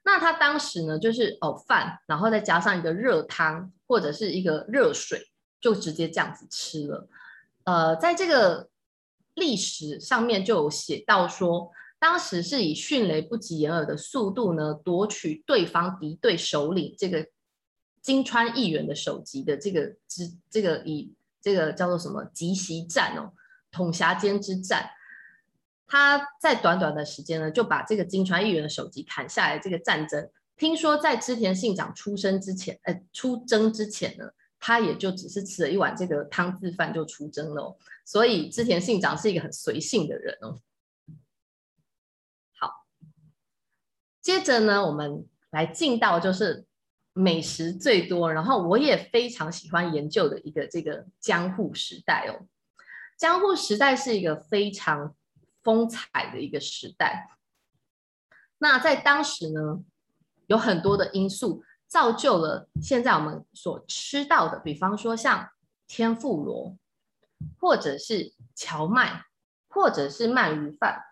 [0.04, 7.10] 那他当时呢，就是哦饭，然后再加上一个热汤或者是一个热水，就直接这样子吃了。
[7.65, 8.69] 呃，在这个
[9.36, 17.28] 历史上面就有写到说，当时是以迅雷不及掩耳的速度呢，夺取对方敌对首领这个。
[18.04, 23.32] 金川义元的首级的这个之这个以这个叫做什么集袭战哦，
[23.71, 24.89] 统辖间之战，
[25.88, 29.58] 他在短短的时间呢就把这个金川义元的首级砍下来。
[29.58, 34.26] 这个战争，听说在织田信长出生之前，呃，出征之前呢，
[34.65, 37.78] 他也就只是吃了一碗这个汤渍饭就出征了。
[38.06, 40.58] 所以织田信长是一个很随性的人哦。
[42.58, 42.86] 好，
[44.21, 46.65] 接着呢，我们来进到就是。
[47.15, 52.47] 美食最多，然后我也非常喜欢研究的一个这个江户时代哦。
[53.19, 55.15] 江户时代是一个非常
[55.62, 57.38] 风采的一个时代。
[58.58, 59.84] 那在当时呢，
[60.47, 65.47] 有很多的因素造就了现在我们所吃到的，比方说像
[65.88, 66.75] 天妇罗，
[67.60, 69.25] 或者是蕎麦，
[69.69, 71.03] 或者是鳗鱼饭。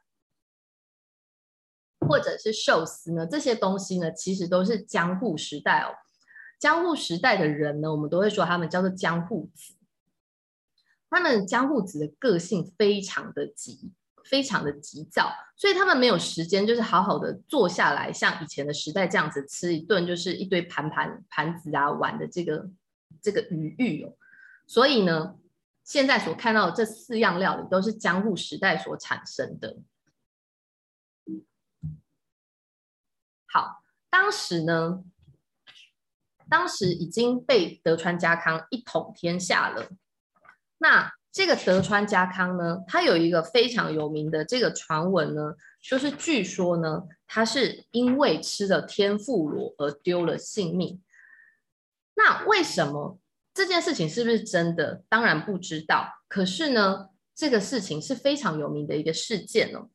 [2.08, 5.94] 或者是寿司呢，这些东西呢，其实都是江户时代哦。
[6.60, 9.76] 江户时代的人呢，我们都会说他们叫做江户子。
[11.12, 13.94] 他们江户子的个性非常的急，
[14.26, 22.70] 非常的急躁，所以他们没有时间，就是好好的坐下来，像以前的时代这样子吃一顿，就是一堆盘盘盘子啊碗的这个
[23.22, 24.14] 这个余裕哦。
[24.68, 25.38] 所以呢，
[25.84, 29.78] 现在所看到的这四样料理都是江户时代所产生的。
[33.48, 35.04] 好，当时呢，
[36.48, 39.90] 当时已经被德川家康一统天下了。
[40.78, 51.02] 那这个德川家康呢，他有一个非常有名的这个传闻呢，就是据说呢，他是因为吃了天妇罗而丢了性命。
[52.16, 53.18] 那为什么
[53.54, 55.04] 这件事情是不是真的？
[55.08, 56.08] 当然不知道。
[56.28, 59.90] 可是呢，这个事情是非常有名的一个事件哦。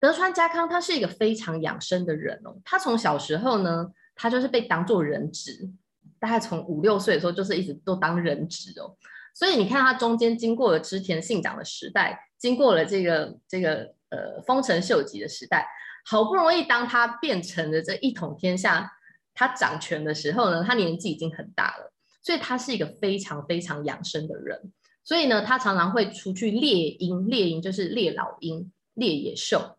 [0.00, 5.70] 德川家康他是一个非常养生的人哦，他从小时候呢，他就是被当做人质，
[6.18, 8.96] 大概从五六岁的时候就是一直都当人质哦，
[9.34, 15.66] 所以你看他中间经过了织田信长的时代，经过了这个这个呃丰臣秀吉的时代，
[16.04, 18.92] 好不容易当他变成了这一统天下，
[19.34, 21.92] 他掌权的时候呢，他年纪已经很大了，
[22.22, 29.78] 所以他是一个非常非常养生的人，所以呢，他常常会出去猎鹰，猎鹰就是猎老鹰，猎野兽。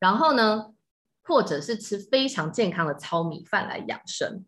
[0.00, 0.74] 然后呢，
[1.22, 4.44] 或者是吃非常健康的糙米饭来养生。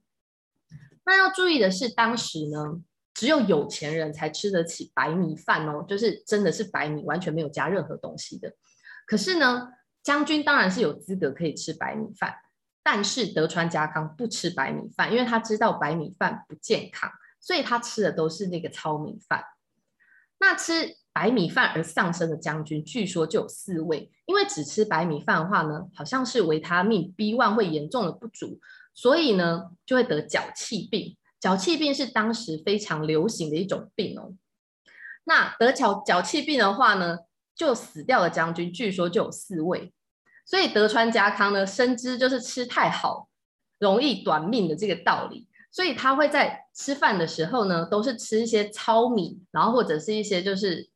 [1.04, 2.80] 那要注意的是，当时呢，
[3.16, 8.52] 只有有钱人才吃得起白米饭哦，就是真的是白米，完全没有加任何东西的。
[9.06, 9.70] 可是呢，
[10.02, 12.34] 将军当然是有资格可以吃白米饭，
[12.82, 19.42] 但是德川家康不吃白米饭，因为他知道白米饭不健康，所以他吃的都是那个糙米饭。
[20.38, 20.96] 那吃。
[21.16, 24.12] 白米饭而丧生的将军，据说就有四位。
[24.26, 28.60] 因为只吃白米饭的话呢，好像是维他命 B1 会严重的不足，
[28.92, 31.16] 所以呢就会得脚气病。
[31.40, 34.34] 脚气病是当时非常流行的一种病哦。
[35.24, 37.18] 那得脚脚气病的话呢，
[37.54, 39.92] 就死掉的将军，据说就有四位。
[40.44, 43.28] 所以德川家康呢，深知就是吃太好
[43.78, 45.48] 容易短命的这个道理。
[45.70, 50.88] 所以他会在吃饭的时候呢，都是吃一些糙米，然后或者是一些就是。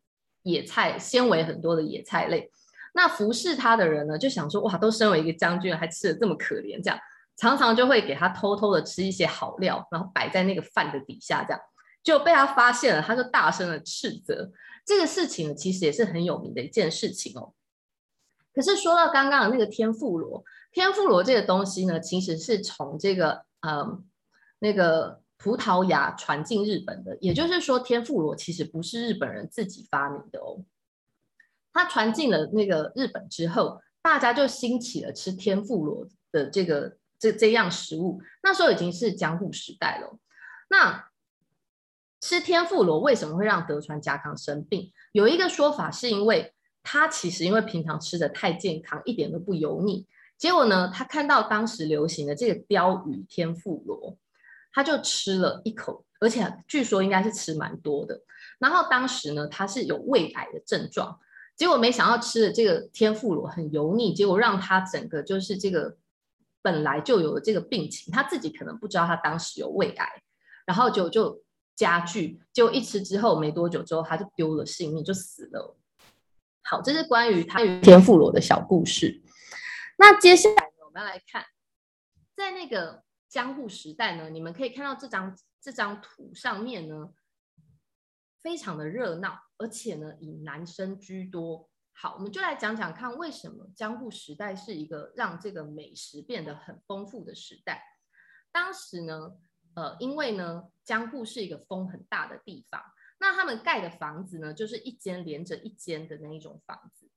[0.45, 2.51] 野菜纤维很多的野菜类，
[2.95, 6.99] 那服侍他的人呢，就想说哇，都身为一个将军，还吃得这么可怜，这样
[7.41, 11.61] 常常就会给他偷偷的吃一些好料，然后摆在那个饭的底下，这样
[12.05, 14.53] 就被他发现了，他就大声的斥责。
[14.85, 17.55] 这个事情，其实也是很有名的一件事情哦。
[18.53, 24.05] 可是说到刚刚的那个天妇罗，天妇罗这个东西呢，其实是从这个嗯
[24.59, 25.23] 那个。
[25.43, 30.63] 葡萄牙传进日本的，也就是说，天妇罗其实不是日本人自己发明的哦。
[31.73, 38.21] 他传进了那个日本之后，大家就兴起了吃天妇罗的这个这这样食物。
[38.43, 40.19] 那时候已经是江户时代了。
[40.69, 41.09] 那
[42.21, 44.93] 吃天妇罗为什么会让德川家康生病？
[45.13, 50.07] 有一个说法是因为他其实因为平常吃的太健康，一点都不油腻。
[50.37, 54.17] 结果呢，他看到当时流行的这个鲷鱼天妇罗，
[54.73, 58.23] 他就吃了一口，而且据说应该是吃蛮多的。
[58.59, 61.19] 然后当时呢，他是有胃癌的症状。
[61.57, 65.95] 结果没想到吃的这个天妇罗很油腻，结果让他整个就是这个
[66.63, 70.23] 本来就有的这个病情，他自己可能不知道他当时有胃癌，
[70.67, 71.43] 然后就就
[71.75, 75.79] 加剧，就一吃之后没多久之后他就丢了性命，就死了。
[76.63, 79.23] 好，这是关于他与天妇罗的小故事。
[79.97, 81.47] 那接下来呢，我们要来看，
[82.37, 87.15] 在那个江户时代呢，你们可以看到这张这张图上面呢，
[88.43, 91.70] 非常的热闹，而且呢，以男生居多。
[92.03, 97.85] 好，我们就来讲讲看，为什么江户时代是一个让这个美食变得很丰富的时代。
[98.51, 99.37] 当时呢，
[99.75, 102.83] 呃，因为呢，江户是一个风很大的地方，
[103.19, 107.11] 那他们盖的房子呢，就是一间连着一间的那一种房子。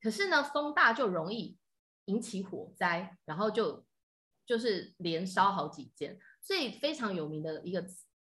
[0.00, 1.58] 可是呢，风大就容易
[2.06, 3.84] 引起火灾，然后就
[4.46, 7.84] 就是连烧好几间，所以非常有名的一个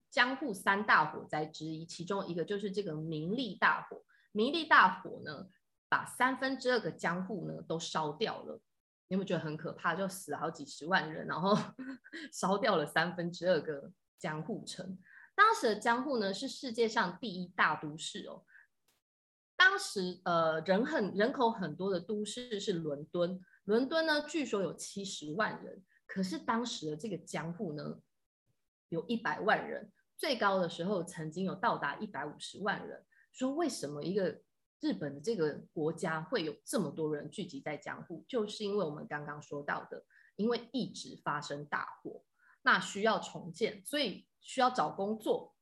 [0.10, 4.04] 江户三大火灾之一，其中一个就是这个明利大火。
[4.32, 5.50] 明利大火呢，
[5.90, 8.62] 把三分之二个江户呢都烧掉了。
[9.08, 9.96] 你有没有觉得很可怕？
[9.96, 11.58] 就死了好几十万人，然后
[12.32, 14.98] 烧掉了三分之二个江户城。
[15.36, 18.46] 当时的江户呢是世界上第一大都市哦。
[19.58, 28.00] 当时呃人很人口很多的都市是伦敦，伦敦呢据说有七十万人，可是当时的这个江户呢
[28.90, 29.92] 有一百万人。
[30.18, 33.04] 最高的时候曾经有到达一百五十万人。
[33.32, 34.42] 说为什么一个
[34.82, 38.26] 日本的这个国家会有这么多人聚集在江户？
[38.28, 42.24] 就是因为我们刚刚说到的，因为一直发生大火，
[42.62, 45.56] 那需要重建，所以需要找工作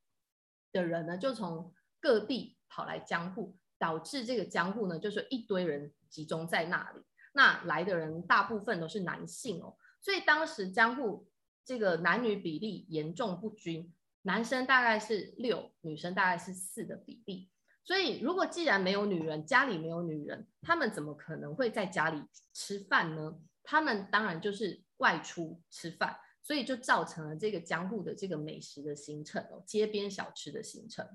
[0.71, 7.01] 的人呢，就从各地跑来江户，导致这个江户呢，就是一堆人集中在那里。
[7.33, 11.27] 那来的人大部分都是男性哦，所以当时江户
[11.65, 13.93] 这个男女比例严重不均。
[14.23, 17.49] 男生大概是六，女生大概是四的比例。
[17.87, 22.21] 所以，如果既然没有女人，家里没有女人，他们怎么可能会在家里
[22.53, 23.39] 吃饭呢？
[23.63, 31.07] 他们当然就是外出吃饭，所以就造成了这个江户的这个美食的形成哦，街边小吃的形成。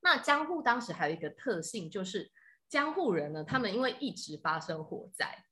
[0.00, 2.32] 那江户当时还有一个特性，就是
[2.66, 5.44] 江户人呢，他们因为一直发生火灾，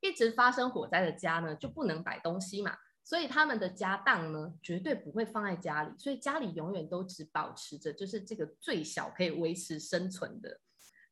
[0.00, 2.78] 一直发生火灾的家呢，就不能摆东西嘛。
[3.04, 10.58] 所以他们的家当呢，绝对不会放在家里，所以家里永远都只保持着就是这个最小可以维持生存的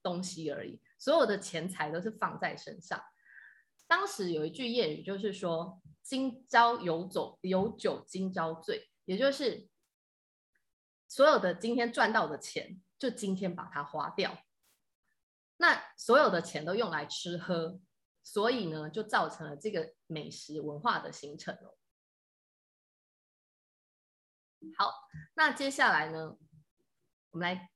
[0.03, 2.99] 东西而已，所有的钱财都是放在身上。
[3.87, 9.69] 当时有一句谚语，就是说“今朝有酒有酒今朝醉”，也就是
[11.07, 14.39] 所有的今天赚到的钱，就今天把它花掉。
[15.59, 17.79] 那所有的钱都用来吃喝，
[18.23, 21.77] 所以呢，就造成了这个美食文化的形成了。
[24.77, 24.93] 好，
[25.35, 26.37] 那接下来呢，
[27.31, 27.71] 我们来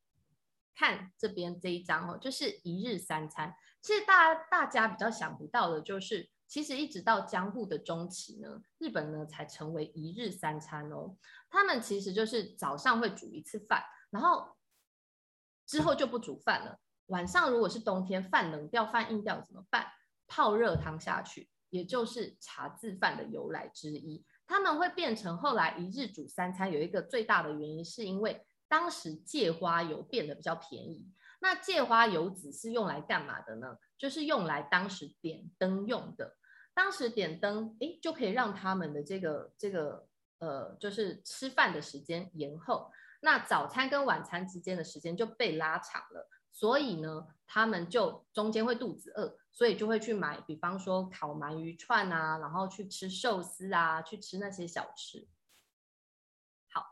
[0.74, 3.54] 看这边这一张哦，就是一日三餐。
[3.80, 11.16] 其实大家大家比较想不到的就是，其实一直到江户的中期呢，日本呢才成为一日三餐哦。
[11.48, 14.56] 他们其实就是早上会煮一次饭，然后
[15.66, 16.80] 之后就不煮饭了。
[17.06, 19.86] 晚上如果是冬天，饭冷掉、饭硬掉怎么办？
[20.26, 24.24] 泡热汤下去，也就是茶渍饭的由来之一。
[24.46, 31.10] 他们会变成后来一日煮三餐，有一个最大的原因，是因为当时芥花油变得比较便宜。
[31.40, 33.76] 那芥花油籽是用来干嘛的呢？
[33.98, 36.36] 就是用来当时点灯用的。
[36.74, 40.06] 当时点灯，诶，就可以让他们的这个这个
[40.38, 42.90] 呃，就是吃饭的时间延后。
[43.20, 46.28] 那早餐跟晚餐之间的时间就被拉长了。
[46.56, 49.38] 所以呢，他们就中间会肚子饿。
[49.52, 55.26] 所以就会去买，比方说烤鳗鱼串啊，然后去吃寿司啊，去吃那些小吃。
[56.70, 56.84] 好，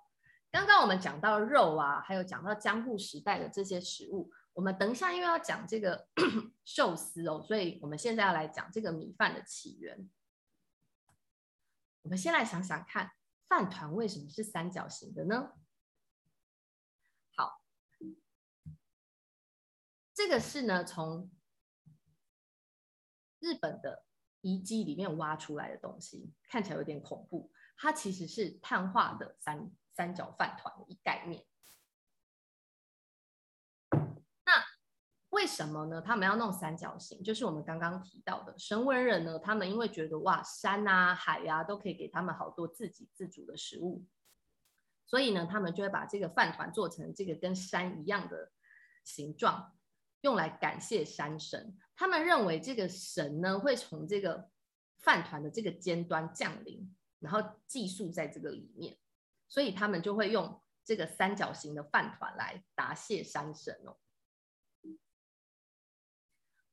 [0.50, 4.32] 刚刚我们讲到肉啊，还有讲到江户时代的这些食物。
[4.54, 6.08] 我们等一下又要讲这个
[6.64, 10.08] 寿司哦，所以我们现在要来讲这个米饭的起源。
[12.00, 13.12] 我们先来想想看，
[13.46, 15.52] 饭团为什么是三角形的呢？
[17.36, 17.60] 好，
[20.14, 21.30] 这个是呢从。
[23.40, 24.06] 日本的
[24.40, 31.44] 遗迹里面挖出来的东西看起来有点恐怖，它其实是碳化的三三角饭团一概念。
[33.90, 34.64] 那
[35.28, 36.00] 为什么呢？
[36.00, 44.06] 他们要弄三角形，就是我们刚刚提到的神文人呢，他们因为觉得哇，山啊、海啊都可以给他们好多自给自足的食物，
[45.04, 48.52] 所以呢，他们就会把这个饭团做成这个跟山一样的
[49.04, 49.76] 形状，
[50.24, 51.76] 用来感谢山神。
[51.94, 54.48] 他们认为这个神呢会从这个
[54.96, 58.96] 饭团的这个尖端降临，然后寄宿在这个里面，
[59.48, 63.98] 所以他们就会用这个三角形的饭团来答谢山神哦。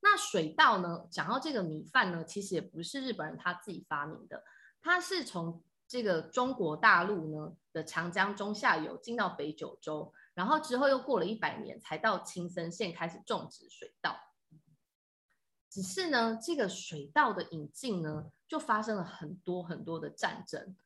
[0.00, 1.06] 那水稻呢？
[1.10, 4.42] 讲到这个米饭呢，其实也不是日本人他自己发明的，
[4.80, 14.18] 它是从这个中国大陆呢的长江中下游进到北九州，然后之后又过了一百年才到青森县开始种植水稻。
[15.70, 20.76] 只是呢，这个水稻的引进呢，就发生了很多很多的战争。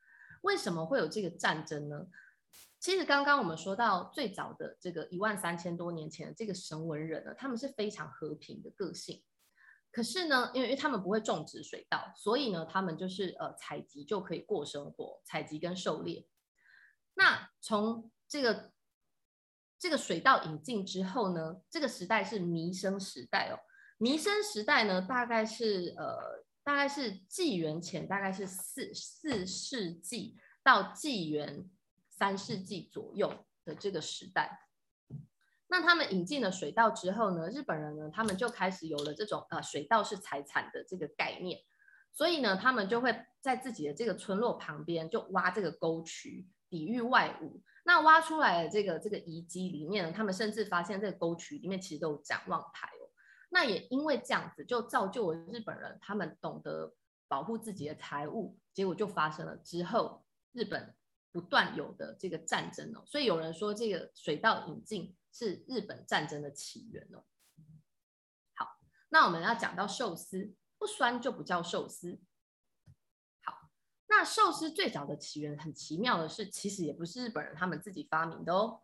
[0.42, 2.06] 为什么会有这个战争呢？
[2.78, 9.24] 其实刚刚我们说到最早的这个一万三千多年前的这个神文人呢，他们是非常和平的个性。
[9.90, 16.28] 可是呢，因为他们不会种植水稻，所以呢，他们就是呃采集就可以过生活，采集跟狩猎。
[17.14, 18.70] 那从这个
[19.78, 23.58] 这个水稻引进之后呢，这个时代是弥生时代哦。
[23.98, 31.70] 弥生时代呢，大概是呃大概是纪元前大概是四四世纪到纪元。
[32.18, 34.58] 三世纪左右的这个时代，
[35.68, 41.60] 那他们引进了水稻之后呢，日本人呢，他们就开始有了这种呃水稻是财产的这个概念，
[42.10, 47.60] 所以呢，他们就会在自己的这个村落旁边就挖这个沟渠，抵御外侮。
[47.86, 53.08] 那挖出来的这个这个遗迹里面呢，他们甚至发现这个沟渠里面其实都有展望台哦。
[53.48, 56.92] 那也因为这样子，就造就了日本人他们懂得
[57.28, 60.22] 保护自己的财物，结果就发生了之后
[60.52, 60.94] 日本。
[61.32, 67.22] 不断有的这个战争哦，所以有人说这个水稻引进是日本战争的起源哦。
[68.54, 68.66] 好，
[69.10, 72.18] 那我们要讲到寿司，不酸就不叫寿司。
[74.16, 78.80] 那寿司最早的起源很奇妙的是，其实也不是日本人他们自己发明的哦。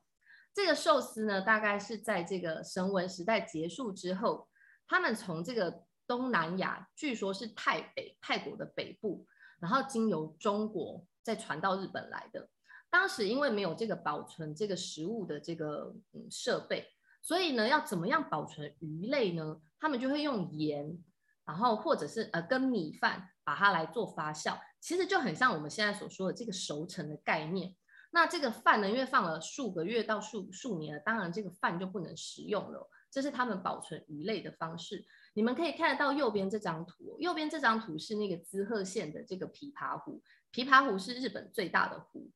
[0.52, 4.46] 这个寿司呢，大概是在这个绳文时代结束之后，
[4.86, 9.26] 他们从这个东南亚，据说是泰北泰国的北部，
[9.58, 11.04] 然后经由中国。
[11.24, 12.48] 再传到日本来的，
[12.90, 16.84] 当时因为没有这个保存这个食物的这个嗯设备，
[17.22, 19.60] 所以呢，要怎么样保存鱼类呢？
[19.78, 20.98] 他们就会用盐，
[21.44, 27.74] 然后或者是呃跟米饭把它来做发酵，其实就很像我们现在所说的这个熟成的概念。
[28.10, 32.88] 那这个饭呢，因为放了数个月到数数年了，当然这个饭就不能食用了。
[33.10, 35.04] 这是他们保存鱼类的方式。
[35.34, 40.22] 你们可以看得到右边这张图，右边这张图是那个滋贺县的这个琵琶湖。
[40.52, 42.30] 琵琶湖是日本最大的湖，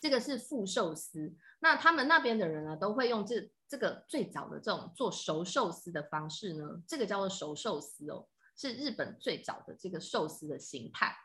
[0.00, 1.34] 这个是富寿司。
[1.60, 8.26] 那他们那边的人呢，都会用这这个最早的这种做熟寿司的方式呢，这个叫做熟寿司哦，
[8.56, 11.16] 是日本最早的这个寿司的形态。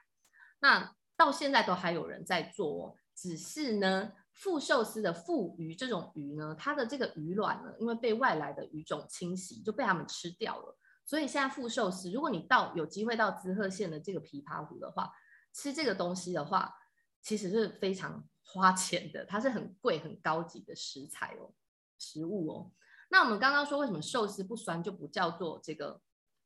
[0.59, 10.77] 那到现在都还有人在做，只是呢，富寿司的富鱼这种鱼呢，它的这个鱼卵呢，因为被外来的鱼种侵袭，就被他们吃掉了。
[11.05, 15.11] 所以现在富寿司，如果你到有机会到滋贺县的这个琵琶湖的话，
[15.53, 16.73] 吃这个东西的话，
[17.21, 21.51] 其实是非常花钱的，它是很贵、很高级的食材哦，
[21.97, 22.71] 食物哦。
[23.09, 25.99] 那我们刚刚说，为什么寿司不酸就不叫做这个，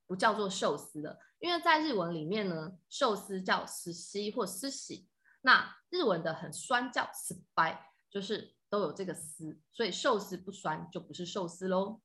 [0.06, 1.18] 不叫做寿司了？
[1.38, 4.94] 因为在日文里面呢，寿司叫寿司或寿司，
[5.42, 7.78] 那日文的很酸叫すばい，
[8.10, 12.00] 就是都有这个司，所以寿司不酸就不是寿司喽。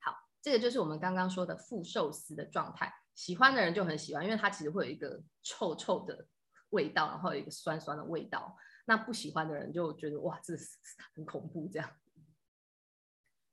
[0.00, 2.94] 好，这个就是我们刚刚说的富寿司的状态。
[3.14, 6.28] 喜欢的人就很喜欢，因为它其实会有一个臭臭的
[6.70, 8.56] 味道，然后有一个酸酸的味道。
[8.86, 10.78] 那不喜欢的人就觉得哇，这是
[11.14, 11.90] 很恐怖这样。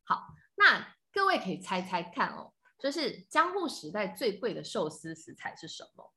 [0.03, 6.12] 好，那各位可以猜猜看哦， 就是江户时代最贵的寿司食材是什么？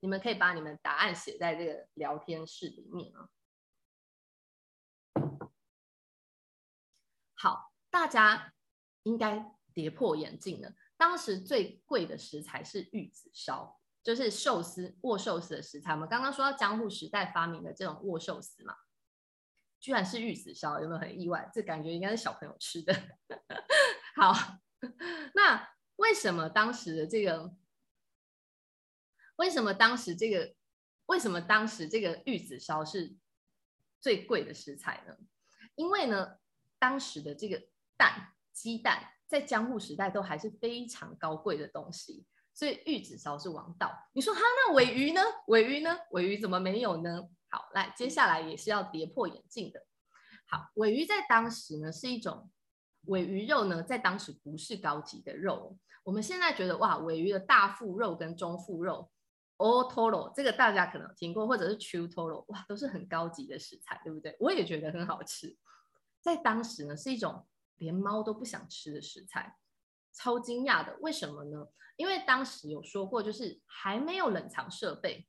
[0.00, 3.28] 你们可以把你们答案写在这个聊天室里面啊。
[7.34, 8.54] 好，大家
[9.02, 10.72] 应该跌破眼镜了。
[10.96, 15.92] 当时最贵的食材是玉子烧，就是寿司握寿司的食材。
[15.92, 18.74] 我们刚刚说到江户时代发明的这种握寿司嘛，
[19.78, 21.50] 居然是玉子烧，有没有很意外？
[21.52, 22.94] 这感觉应该是小朋友吃的。
[24.16, 24.32] 好，
[25.34, 27.54] 那为什么当时的这个，
[29.36, 30.54] 为什么当时这个，
[31.06, 33.16] 为什么当时这个玉子烧是
[34.00, 35.16] 最贵的食材呢？
[35.74, 36.38] 因为呢，
[36.78, 39.12] 当时的这个蛋，鸡蛋。
[39.28, 42.24] 在江户时代都还是非常高贵的东西，
[42.54, 43.92] 所以玉子烧是王道。
[44.12, 45.20] 你说哈，那尾鱼呢？
[45.48, 45.98] 尾鱼呢？
[46.12, 47.28] 尾鱼怎么没有呢？
[47.50, 49.84] 好，来，接下来也是要跌破眼镜的。
[50.46, 52.48] 好，尾鱼在当时呢是一种
[53.06, 55.76] 尾鱼肉呢，在当时不是高级的肉。
[56.04, 59.10] 我们现在觉得哇，尾鱼的大腹肉跟中腹肉
[59.56, 64.36] ，otoro 这个大家可能听过，或者是 chutoro，哇，都是很高级的食材，对不对？
[64.38, 65.56] 我也觉得很好吃。
[66.20, 67.46] 在当时呢，是一种
[67.76, 69.56] 连猫都不想吃的食材，
[70.12, 70.96] 超惊讶的。
[71.00, 71.66] 为什么呢？
[71.96, 75.26] 因为当时有说过，就是还没有冷藏设备，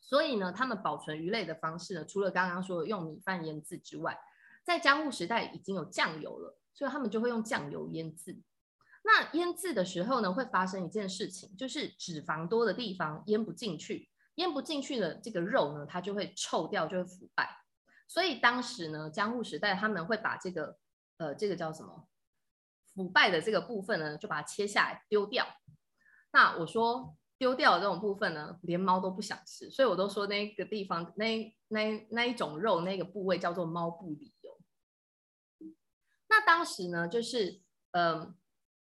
[0.00, 4.18] 所以呢，他们保存鱼类的方式呢，除了刚刚说的用米饭腌制之外，
[4.64, 6.58] 在江户时代已经有酱油了。
[6.74, 8.40] 所以他们就会用酱油腌制。
[9.04, 17.62] 那腌制的时候呢，会发生一件事情，就是脂肪多的地方腌不进去，腌不进去的这个肉呢，它就会臭掉，就会腐败。
[18.06, 20.78] 所以当时呢，江户时代他们会把这个
[21.16, 22.06] 呃，这个叫什么
[22.94, 25.46] 腐败的这个部分呢，就把它切下来丢掉。
[26.30, 34.31] 那我说丢掉的这种部分呢，连猫都不想吃，所以我都说那个地方那那那一种肉那个部位叫做猫不理。
[36.34, 37.60] 那当时呢，就是
[37.90, 38.34] 嗯、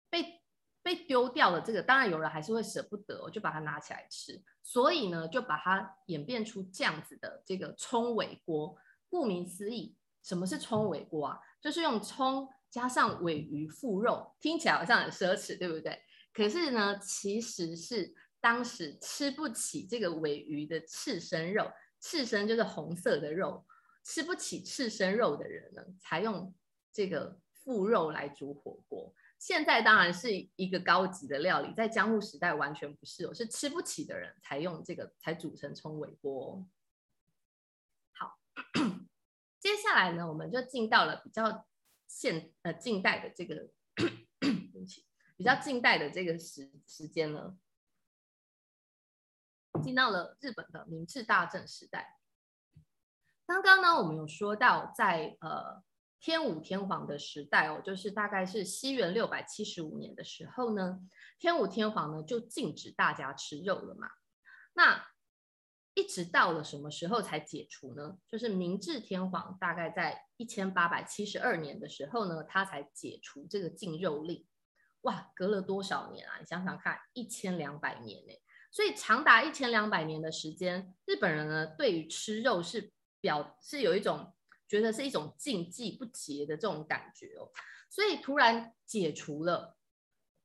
[0.09, 0.41] 被
[0.81, 4.41] 被丢掉了这个，当然有人还是会舍不得，我就把它拿起来吃。
[4.63, 8.77] 所以呢，就把它演变出这样子的这个葱尾锅。
[9.09, 11.41] 顾名思义，什么是葱尾锅啊？
[11.61, 16.01] 就是用葱加上鮪鱼腹肉，听起来好像很奢侈，对不对？
[16.33, 21.69] 可是呢，其实是当时吃不起这个鮪鱼的赤身肉，
[22.01, 23.67] 赤身就是红色的肉，
[24.05, 26.55] 吃不起赤身肉的人呢，才用。
[26.93, 36.69] 这个腹肉来煮火锅，现在当然是一个高级的料理，在江户时代完全不是哦，是吃不起的人才用这个才煮成葱尾锅。
[38.13, 38.39] 好，
[39.59, 41.67] 接下来呢，我们就进到了比较
[42.07, 43.71] 现呃近代的这个，
[45.37, 47.57] 比较近代的这个时时间呢，
[49.83, 52.19] 进到了日本的明治大正时代。
[53.47, 55.83] 刚刚呢，我们有说到在呃。
[56.23, 61.01] 天武天皇的时代哦，就是大概是西元六百七十五年的时候呢，
[61.37, 64.09] 天武天皇呢就禁止大家吃肉了嘛。
[64.75, 65.05] 那
[65.95, 68.19] 一直到了什么时候才解除呢？
[68.29, 74.47] 就是明治天皇大概在一千八百七十二年的时候呢，他才解除这个禁肉令。
[75.01, 76.39] 哇，隔了多少年啊？
[76.39, 78.33] 你想想看，一千两百年呢。
[78.71, 84.33] 所以长达一千两百年的时间，日本人呢对于吃肉是表是有一种。
[84.73, 87.53] 觉得是一种禁忌不洁的这种感觉哦，
[87.91, 89.77] 所以突然解除了，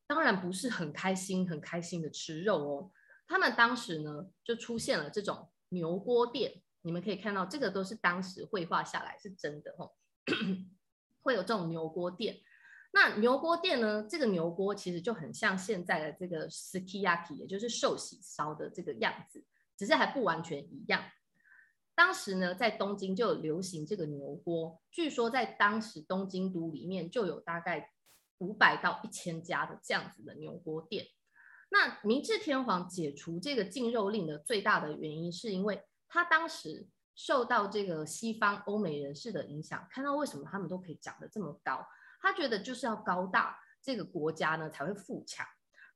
[0.05, 2.91] 当然不是很开心，很开心的吃肉哦。
[3.25, 9.93] 他们当时呢就出现了这种牛锅店，你们可以看到这个都是当时绘画下来是真的哦，
[11.23, 12.41] 会有这种牛锅店。
[12.91, 19.41] 那牛锅店呢，这个牛锅其实就很像现在的这个 sukiyaki，也就是寿喜烧的这个样子，
[19.78, 21.01] 只是还不完全一样。
[21.97, 27.91] 当时呢，在东京就有流行这个牛锅，据说在当时东京都里面就有大概
[28.37, 31.07] 五百到一千家的这样子的牛锅店。
[31.69, 41.83] 那明治天皇解除这个禁肉令的最大的原因，是因为他当时受到这个西方欧美人士的影响，看到为什么他们都可以长得这么高，
[42.21, 45.43] 他觉得就是要高大，这个国家呢才会富强。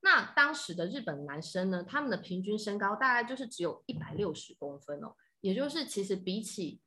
[0.00, 5.14] 那当时的日本男生呢，他们的平均身高大概就是只有一百六十公分哦。
[5.42, 6.80] 也就是，其实比起，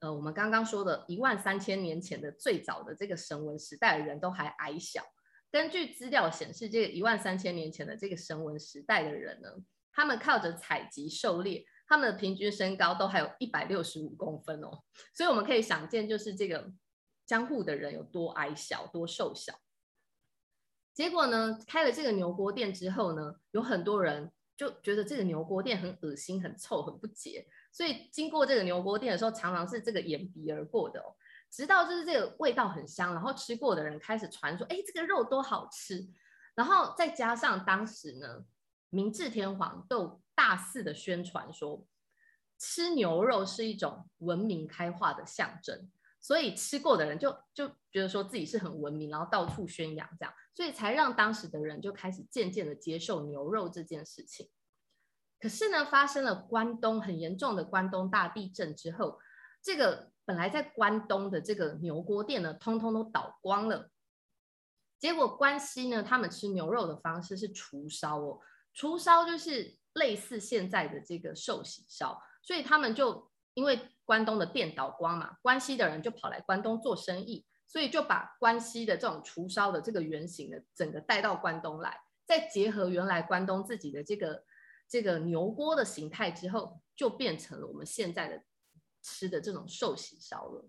[0.00, 5.02] 呃，我们刚刚说的一万三千年前的最早的这个神文时代的人都还矮小。
[5.50, 9.48] 根据资料显示，这个一万三千年前的这个神文时代的人呢，
[9.92, 14.82] 他们靠着采集狩猎，他们的平均身高都还有一百六十五公分哦。
[15.14, 16.72] 所以我们可以想见，就是这个
[17.26, 19.54] 江户的人有多矮小、多瘦小。
[20.92, 27.46] 结果呢，开了这个牛锅店之后呢，有很多人就觉得这个牛锅店很恶心、很臭、很不洁。
[27.72, 31.14] 所以经过这个牛锅店的时候，常常是这个掩鼻而过的哦。
[31.50, 36.08] 直到就是这个味道很香，然后吃过的人开始传说，哎，这个肉多好吃。
[36.54, 38.44] 然后再加上当时呢，
[38.90, 41.86] 明治天皇都大肆的宣传说，
[42.58, 45.90] 吃牛肉是一种文明开化的象征。
[46.20, 54.48] 所以吃过的人就就觉得说自己是很文明，然后到处宣扬这样，所以才让当时的人就开始渐渐的接受牛肉这件事情。
[55.40, 59.18] 可是呢，发生了关东很严重的关东大地震之后，
[59.62, 63.88] 这个本来在关东的这个牛锅店呢，通通都倒光了。
[64.98, 68.38] 结果关西呢，他们吃牛肉的方式是厨烧哦，
[68.74, 84.44] 厨烧就是类似现在的这个寿喜烧，所以他们就因为关东的店倒光嘛，关西的人就跑来关东做生意，所以就把关西的这种厨烧的这个原型的整个带到关东来，再结合原来关东自己的这个。
[84.90, 88.42] 这个牛锅的形态之后，就变成了我们现在的
[89.00, 90.68] 吃的这种寿喜烧了。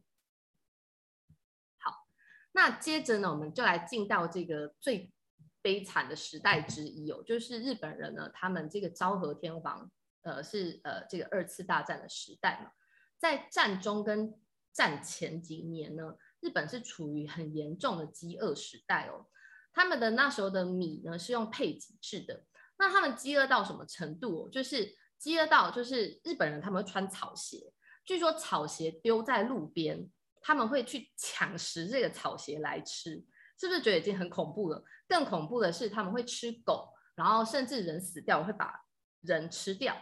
[1.80, 2.06] 好，
[2.52, 5.12] 那接着呢，我们就来进到这个最
[5.64, 9.92] 悲惨的时代之一哦，就是日本人呢，他们这个昭和天皇，
[10.22, 12.72] 呃，是呃这个二次大战的时代嘛，
[13.18, 14.40] 在战中跟
[14.72, 19.26] 战前几年呢，日本是处于很严重的饥饿时代哦。
[19.74, 22.44] 他们的那时候的米呢是用配给制的，
[22.82, 24.50] 那他们饥饿到什么程度？
[24.50, 27.72] 就是饥饿到就是日本人他们会穿草鞋，
[28.04, 30.10] 据说草鞋丢在路边，
[30.42, 33.24] 他们会去抢食这个草鞋来吃。
[33.60, 34.84] 是不是觉得已经很恐怖了？
[35.08, 38.74] 更恐怖的是，他们会吃狗，然后甚至人死掉会把
[39.22, 39.96] 人吃掉，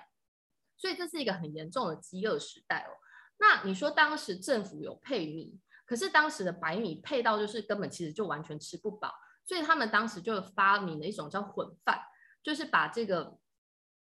[0.77, 2.95] 所以这是一个很严重的饥饿时代哦。
[3.37, 9.13] 那你说当时政府有配米，可是当时的白米配到就是根本其实就完全吃不饱，
[9.45, 11.99] 所以他们当时就发明了一种叫混饭，
[12.41, 13.37] 就是把这个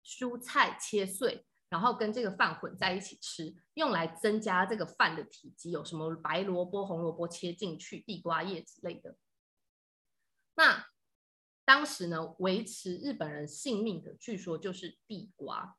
[0.05, 9.17] 蔬菜切碎，然后跟这个饭混在一起吃，用来增加这个饭的体积，有什么白萝卜、红萝卜切进去，地瓜叶之类的。
[10.55, 10.87] 那
[11.65, 15.77] 当时呢，维持日本人性命的，据说就是地瓜，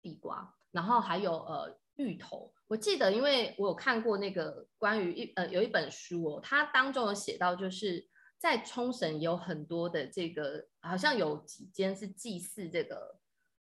[0.00, 2.52] 地瓜，然后还有呃芋头。
[2.68, 13.18] 我记得，因为我有看过那个关于一呃有一本书哦，它当中有写到，就是在冲绳有很多的这个，好像有几间是祭祀这个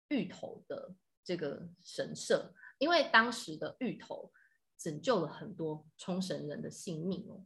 [0.08, 0.94] 芋头的
[1.24, 4.32] 这个神社，因为当时的芋头
[4.78, 7.44] 拯救了很多冲绳人的性命哦。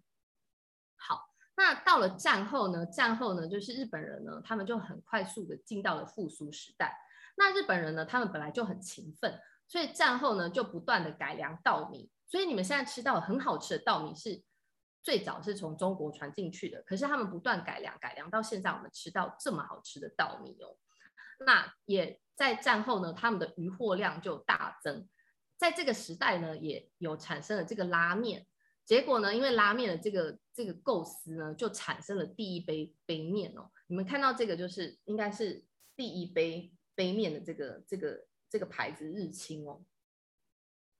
[0.96, 1.30] 好。
[1.58, 2.84] 那到了战后呢？
[2.84, 6.94] 战后呢，就是日本人呢，他们就很快速的进到了复苏时代。
[7.34, 12.10] 那日本人呢，他们本来就很勤奋，所以战后呢，就不断的改良稻米。
[12.26, 14.42] 所以你们现在吃到很好吃的稻米是
[15.06, 20.76] 最早是从中国传进去的，可是他们不断改良，改良到现在我们吃到这么好吃的稻米哦。
[21.38, 25.08] 那也在战后呢，他们的渔获量就大增，
[25.56, 28.48] 在这个时代呢，也有产生了这个拉面。
[28.84, 33.70] 结果呢，因为拉面的这个这个构思呢，就产生了第一杯杯面哦。
[33.86, 39.84] 你们看到这个就是应该是第一杯杯面的这个这个这个牌子日清哦。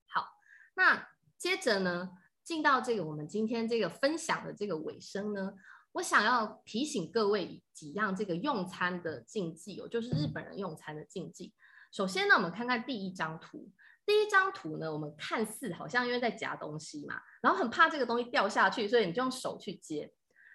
[0.06, 0.38] 好，
[0.74, 2.12] 那接着呢，
[2.46, 5.52] 进到这个我们今天这个分享的这个尾声呢，
[5.90, 11.52] 我想要提醒各位几样这个用餐的禁忌哦，就是日本人用餐的禁忌。
[11.90, 13.68] 首先呢，我们看看第一张图。
[14.04, 20.14] 第一张图呢，我们看似好像因为在夹东西嘛，然后很怕这个东西掉下去，所以你就用手去接，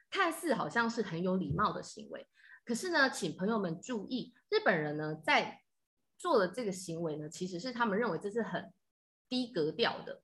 [0.09, 2.25] 看似好像是很有礼貌的行为。
[2.63, 5.59] 可是呢，请朋友们注意，日本人呢在
[6.17, 8.71] 做的这个行为呢，其实是他们认为这是很
[9.27, 10.21] 低格调的。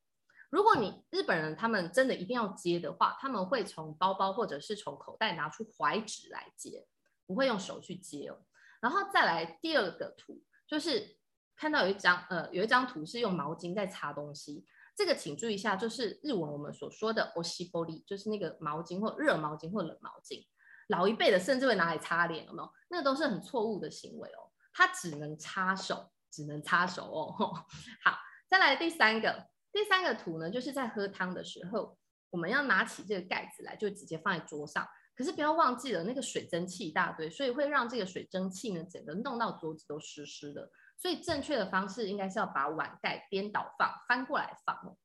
[0.51, 6.87] 如果你日本人他们真的一定要接的话，他们会从包包或者是从口袋拿出怀纸来接，
[7.27, 8.39] 不会用手去接哦。
[8.81, 11.19] 然后再来第二个图就是。
[11.55, 14.67] 看到有一张呃，有一张图是用毛巾在擦东西，
[14.97, 20.45] 这个请注意一下，就是日文我们所说的おしぼり，就是那个毛巾或热毛巾或冷毛巾。
[20.89, 22.73] 老一辈的甚至会拿来擦脸，有没有？
[22.89, 27.33] 那个都是很错误的行为哦，它只能擦手，只能擦手哦。
[28.03, 28.19] 好，
[28.49, 31.98] 再来第三个， 第三个图呢，就是在喝汤的时候，
[32.30, 34.88] 我们要拿起这个盖子来，就直接放在桌上。
[35.16, 40.72] 可是不要忘记了，那个水蒸气一大堆，所以会让这个水蒸气呢，整个弄到桌子都湿湿的。
[40.98, 44.98] 所以正确的方式应该是要把碗盖颠倒放，翻过来放。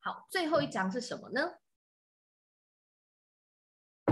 [0.00, 1.58] 好，最后一张是什么呢？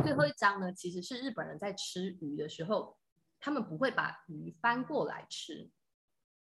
[0.02, 2.98] 最后一张呢，其实是日本人在吃鱼的时候，
[3.38, 5.70] 他们不会把鱼翻过来吃。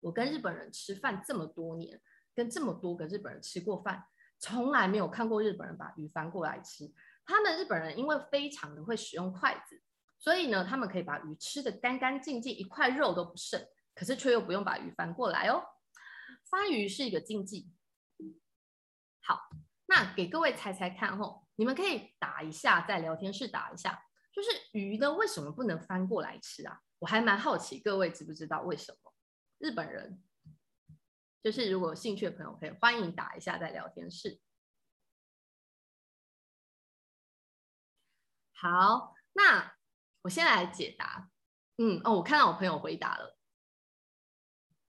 [0.00, 2.00] 我跟日本人吃饭这么多年，
[2.40, 4.02] 跟这么多个日本人吃过饭，
[4.38, 6.90] 从来没有看过日本人把鱼翻过来吃。
[7.26, 9.78] 他们日本人因为非常的会使用筷子，
[10.18, 13.62] 所以呢，他们可以把鱼吃得干干净净，一块肉都不剩。
[13.94, 15.62] 可是却又不用把鱼翻过来哦，
[16.48, 17.70] 翻鱼是一个禁忌。
[19.20, 19.38] 好，
[19.84, 26.80] 那给各位猜猜看哦，你们可以打一下，在聊天室打一下，就是鱼呢为什么不能翻过来吃啊？
[27.00, 29.12] 我还蛮好奇，各位知不知道为什么？
[29.58, 30.22] 日本人，
[31.42, 34.40] 就是如果有兴趣的朋友可以欢迎打一下在聊天室。
[38.52, 39.74] 好，那
[40.22, 41.30] 我先来解答。
[41.78, 43.38] 嗯，哦，我看到我朋友回答了。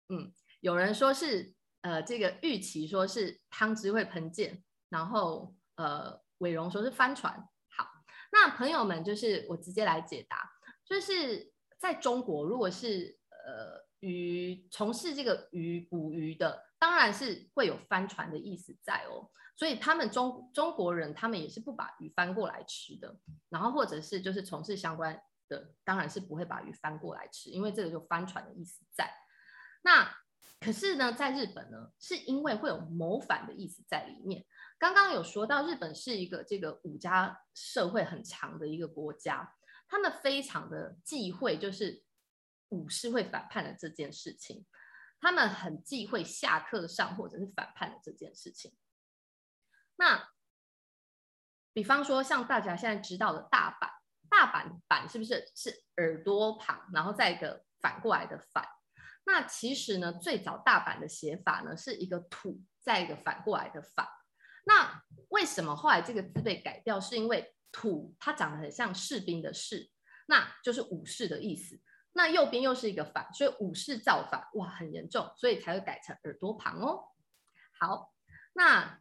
[0.08, 7.46] 嗯，有人说是呃，这个玉琪说是汤汁会喷溅，然后呃，伟荣说是帆船。
[7.76, 7.86] 好，
[8.32, 10.50] 那朋友们就是我直接来解答，
[10.86, 23.18] 就是在中国，如果是呃鱼从事这个鱼捕鱼的，当然是会有帆船的意思在哦，所以他们中中国人他们也是不把鱼翻过来吃的，
[23.48, 29.12] 然后或者是就是从事相关的，当然是不会把鱼翻过来吃，因为这个就帆船的意思在。
[29.82, 30.12] 那
[30.60, 34.44] 可是呢，在日本呢，是因为会有谋反的意思在里面。
[34.76, 39.54] 刚刚有说到，日本是一个这个武家社会很强的一个国家，
[39.88, 42.02] 他们非常的忌讳就是
[42.70, 44.66] 武士会反叛的这件事情，
[45.20, 48.76] 他们很忌讳下课上或者是反叛的这件事情。
[49.96, 50.28] 那
[51.72, 53.90] 比方说，像大家现在知道的大阪，
[54.28, 58.66] 大阪阪是不是是耳朵旁，然后再一个反过来的反？
[59.24, 64.08] 那其实呢，最早大阪的写法呢是一个土，再一个反过来的反。
[64.64, 67.00] 那为什么后来这个字被改掉？
[67.00, 69.90] 是因为土它长得很像士兵的士，
[70.26, 71.80] 那就是武士的意思。
[72.12, 77.04] 那右边又是一个反，所以武士造反，哇，很严重，所以才会改成耳朵旁哦。
[77.78, 78.12] 好，
[78.54, 79.00] 那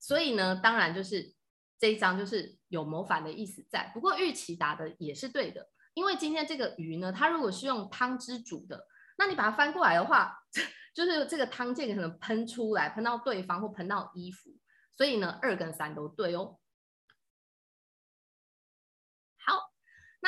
[0.00, 1.34] 所以呢，当然就是
[1.78, 3.90] 这一章就是有谋反的意思在。
[3.94, 8.86] 不过玉琪答的也是对的，因为今天这个鱼呢，它如果是用汤汁煮的，
[9.16, 10.36] 那你把它翻过来的话，
[10.94, 14.50] 就是这个汤剂可能喷出来，喷到对方或喷到衣服。
[14.90, 16.58] 所以呢，二跟三都对哦。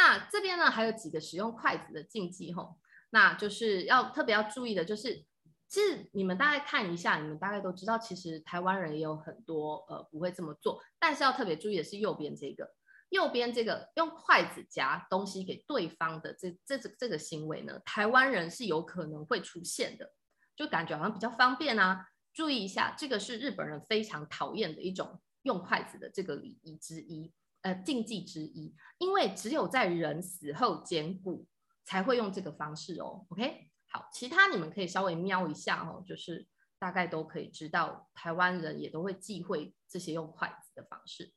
[0.02, 2.78] 那这边呢还有几个使用筷子的禁忌吼，
[3.10, 5.26] 那就是要特别要注意的，就是
[5.68, 12.72] 其实你们大概看一下，你们大概都知道，其实台湾人也有很多呃不会这么做，但是要特别注意的是右边这个，
[13.10, 20.14] 右边这个用筷子夹东西给对方的这这这这个行为呢，台湾人是有可能会出现的，
[20.56, 22.06] 就感觉好像比较方便啊。
[22.32, 27.30] 注意一下，这个是日本人非常讨厌的一种用筷子的这个礼仪之一，
[27.61, 28.75] 呃，禁忌之一。
[28.97, 31.47] 因为只有在人死后捡骨
[31.83, 33.25] 才会用这个方式哦。
[33.29, 36.47] OK，好，其他你们可以稍微瞄一下哦，就是
[36.79, 41.33] 大概都可以知道，台湾人也都会忌讳这些用筷子的方式。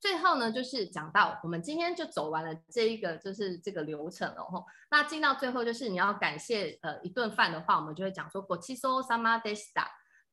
[0.00, 4.66] 最后呢，就是讲到我们今天就走完了这一个，就是这个流程了吼。
[4.90, 9.86] 那进到最后，就是你要感谢呃一顿饭的话，我们就会讲说ごちそうさまでした，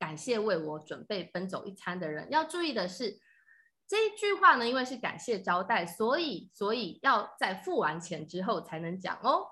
[0.04, 2.28] 感谢为我准备奔走一餐的人。
[2.30, 3.18] 要注意的是
[3.88, 9.46] 这一句话呢，因为是感谢招待，所以所以要在付完钱之后才能讲哦。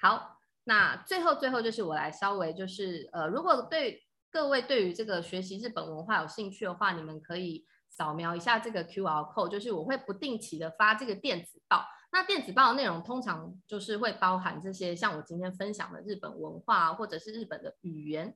[0.00, 7.66] 好，那最后最后就是我来稍微就是呃，如果对各位对于这个学习日本文化有兴趣的话，你们可以。
[7.94, 11.84] 扫描一下这个 QR code，就是我会不定期的发这个电子报。
[12.10, 18.34] 那电子报的内容通常就是会包含这些，像我今天分享的日本文化或者是日本的语言。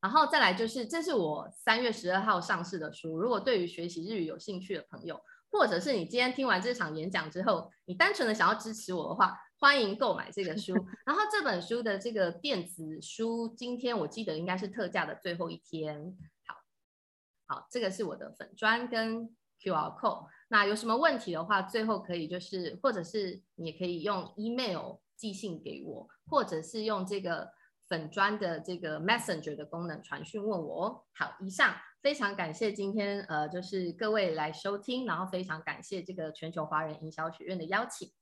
[0.00, 3.18] 然后再来就是，这是我三月十二号上市的书。
[3.18, 5.20] 如果对于学习日语有兴趣的朋友，
[5.50, 10.74] 或者是你今天听完这场演讲之后，你单纯的想要支持我的话，欢迎购买这个书。
[11.04, 16.16] 然后这本书的这个电子书，今天我记得应该是特价的最后一天。
[16.46, 19.28] 好，好这个是我的粉专跟
[19.60, 20.26] QR code。
[20.48, 27.50] 那有什么问题的话，最后可以就是，或者是你也可以用 email 寄信给我，或者是用这个
[27.88, 31.04] 粉专的这个 Messenger 的功能传讯问我哦。
[31.14, 38.12] 好，以上非常感谢今天呃，就是各位来收听，然后非常感谢这个全球华人营销学院的邀请。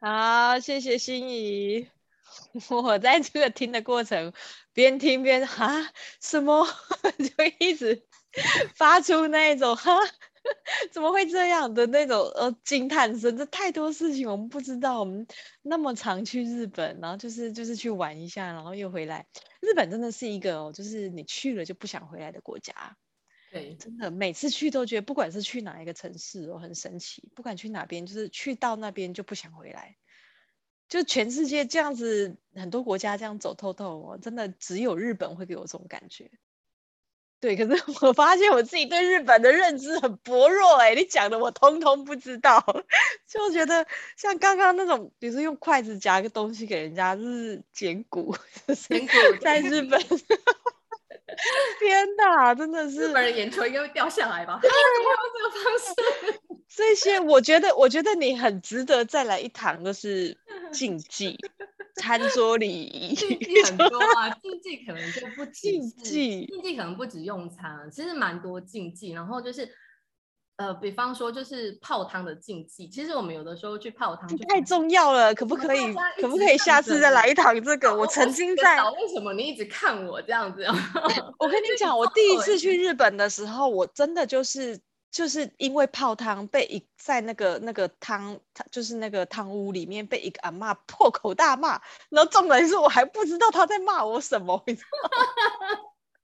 [0.00, 1.88] 好，谢谢心怡。
[2.70, 4.32] 我在这个听的过程，
[4.72, 5.90] 边听边哈
[6.20, 6.66] 什么，
[7.18, 8.06] 就一直
[8.74, 9.92] 发出那种哈
[10.90, 13.36] 怎么会这样的那种呃惊叹声。
[13.36, 15.26] 这太多事情我们不知道，我们
[15.62, 19.26] 那么常去日本，然后就是就是去玩一下，然后又回来。
[19.60, 22.96] 日本真的是一个哦，就是你去了就不想回来的国家。
[23.50, 27.30] 对，真的每次去都觉得，不管是去哪一个城市哦，很神奇。
[27.34, 29.96] 不管去哪边，就是去到那边就不想回来。
[30.88, 36.30] 就全世界这样子，很多国家这样走透透哦，真的只有日本会给我这种感觉。
[37.42, 42.64] 对，可是 我发现我自己对日本的认知很薄弱哎，你讲的我通通不知道。
[43.26, 43.84] 就觉得
[44.16, 48.32] 像刚刚那种，比如说用筷子夹个东西给人家，就是捡骨，
[48.88, 50.00] 捡骨在日本。
[51.80, 54.60] 天哪，真的是日本人眼球应该会掉下来吧？
[54.62, 56.40] 怎么用这个方式？
[56.74, 60.36] 这些我觉得，我觉得你很值得再来一堂，就是
[60.72, 61.36] 竞技
[61.96, 63.14] 餐桌礼仪。
[63.66, 69.12] 很多啊， 竞技可能就不止禁忌，禁忌可能不止用餐，其实蛮多禁忌。
[69.12, 69.68] 然后就是，
[70.56, 75.94] 呃，比方说就是泡汤的禁忌，其实我们有的时候去泡汤太重要了，可不可以？
[76.20, 77.92] 可不可以下次再来一堂这个？
[77.96, 80.64] 我曾经在，为什么你一直看我这样子？
[81.38, 84.80] 我跟 你讲，我第一次去日本的时候，我真的就是。
[85.12, 88.34] 就是因为泡汤被一在那个那个汤，
[88.70, 91.78] 就是那个汤屋里面被一个阿嬷破口大骂，
[92.08, 94.64] 然后重点是我还不知道他在骂我什么。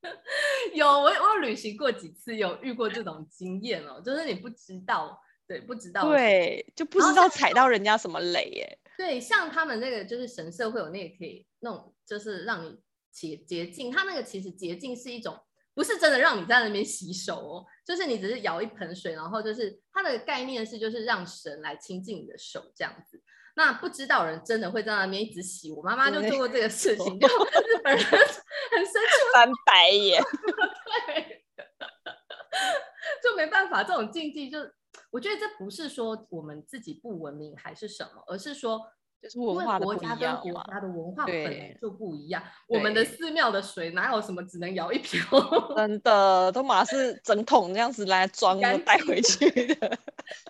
[0.74, 8.78] 有我我有旅行过几次，有遇过这种经验哦，就是你不知道对，不知道，对，就不知道踩到人家什么雷耶。
[8.96, 12.78] 对，像他们那个就是神社会有那个可以弄，就是让你
[13.10, 13.90] 洁洁净。
[13.90, 15.38] 它那个其实洁净是一种，
[15.74, 23.22] 不是真的让你在那边洗手哦，就是你只是舀一盆水，然后就是它的概念是就是让神来亲近你的手这样子。
[23.56, 28.04] 那不知道人真的会在那边一直洗，我妈妈就做过这个事情， 就日本人
[29.38, 30.20] 翻白眼。
[31.06, 31.44] 对，
[33.22, 34.58] 就没办法，这种禁忌就，
[35.10, 38.80] 我觉得这不是说我们自己不文明还是什么，而是说，
[39.22, 42.42] 就是文化的国家跟国家的文化本来就不一样。
[42.66, 45.22] 我们的寺庙的水哪有什么只能舀一瓢？
[45.76, 49.98] 真的，都马是整桶这样子来装带回去的。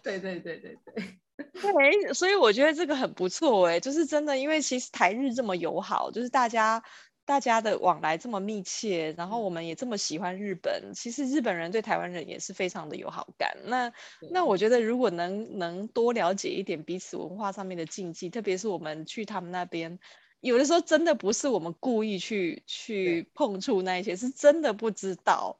[0.02, 1.18] 对对对对对。
[1.54, 6.82] 对，所以我觉得这个很不错哎，就是真的，因为其实台日这么友好，就是大家
[7.28, 13.54] 大家的往来这么密切，然后我们也这么喜欢日本，其实日本人对台湾人也是非常的有好感。
[13.66, 13.92] 那
[14.32, 19.98] 那我觉得如果能能多了解一点彼此文化上面的禁忌，特别是我们去他们那边，
[20.40, 25.58] 有的时候真的不是我们故意去去碰触那一些，是真的不知道。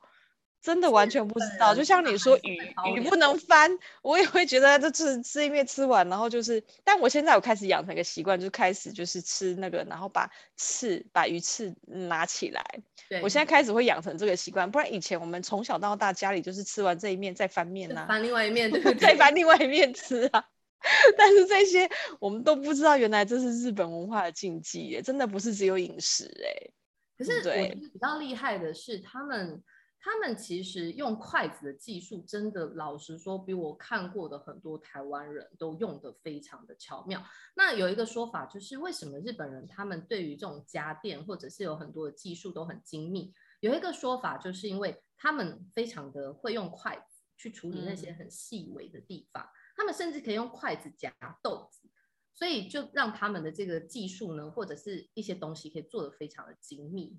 [0.61, 2.59] 真的完全不知道，就像你说鱼
[2.96, 3.70] 鱼不能翻，
[4.02, 12.62] 我也会觉得这吃吃一面吃完，然后就是，但我现在我开始养成一个习惯，就开始就是吃那个，然后把刺把鱼刺拿起来。
[13.09, 18.94] 对，我现在开始会养成这个习惯，不然以前我们从小到大家里就是吃完这一面再翻面呐、啊，翻另外一面， 对不对？
[18.94, 20.44] 再 翻另外一面吃啊。
[21.16, 21.88] 但是这些
[22.20, 26.70] 我们都不知道，原来这是日本文化的禁忌耶，真的不是只有饮食哎。
[27.16, 29.62] 可是我觉得比较厉害的是他们。
[30.01, 37.22] 他们其实用筷子的技术，真的老实说，比我看过的很多台湾人都用得非常的巧妙。
[37.57, 43.32] 那有一个说法，就是为什么日本人他们对于这种家电或者是有很多的技术都很精密？
[43.61, 51.90] 有一个说法，就是因为他们非常的会用筷子去处理那些很细微的地方，嗯、他们甚至可以用筷子夹豆子，
[52.32, 57.18] 所以就让他们的这个技术呢，或者是一些东西可以做得非常的精密。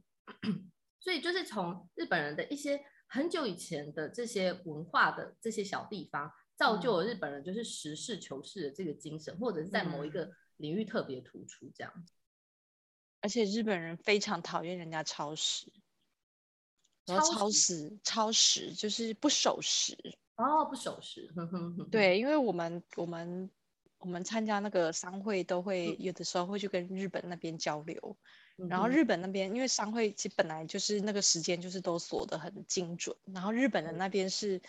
[0.99, 11.93] 所以就是从日本人的一些很久以前的这些文化的这些小地方，造就了日本人就是实事求是的这个精神，或者是在某一个领域特别突出这样。
[13.21, 15.71] 而且日本人非常讨厌人家超时，
[17.05, 19.97] 超超时超时就是不守时
[20.35, 21.29] 哦，不守时。
[21.91, 23.49] 对，因为我们我们
[23.99, 28.17] 我们参加那个商会都会有的时候会去跟日本那边交流。
[28.67, 34.61] 然后日本那边，因为商会其实本来就是那个时间就是都锁得很精准，然后日本的那边是，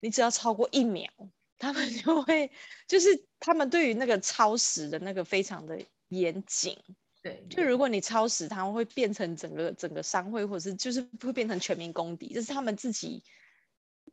[0.00, 1.08] 你只要超过一秒，
[1.56, 2.50] 他们 就会，
[2.88, 6.76] 就是他们对于那个超时的那个非常的严谨，
[7.22, 13.22] 对，就如果你超时，他们会变成整个整个商会或者是就是会变成全民公敌，这是他们自己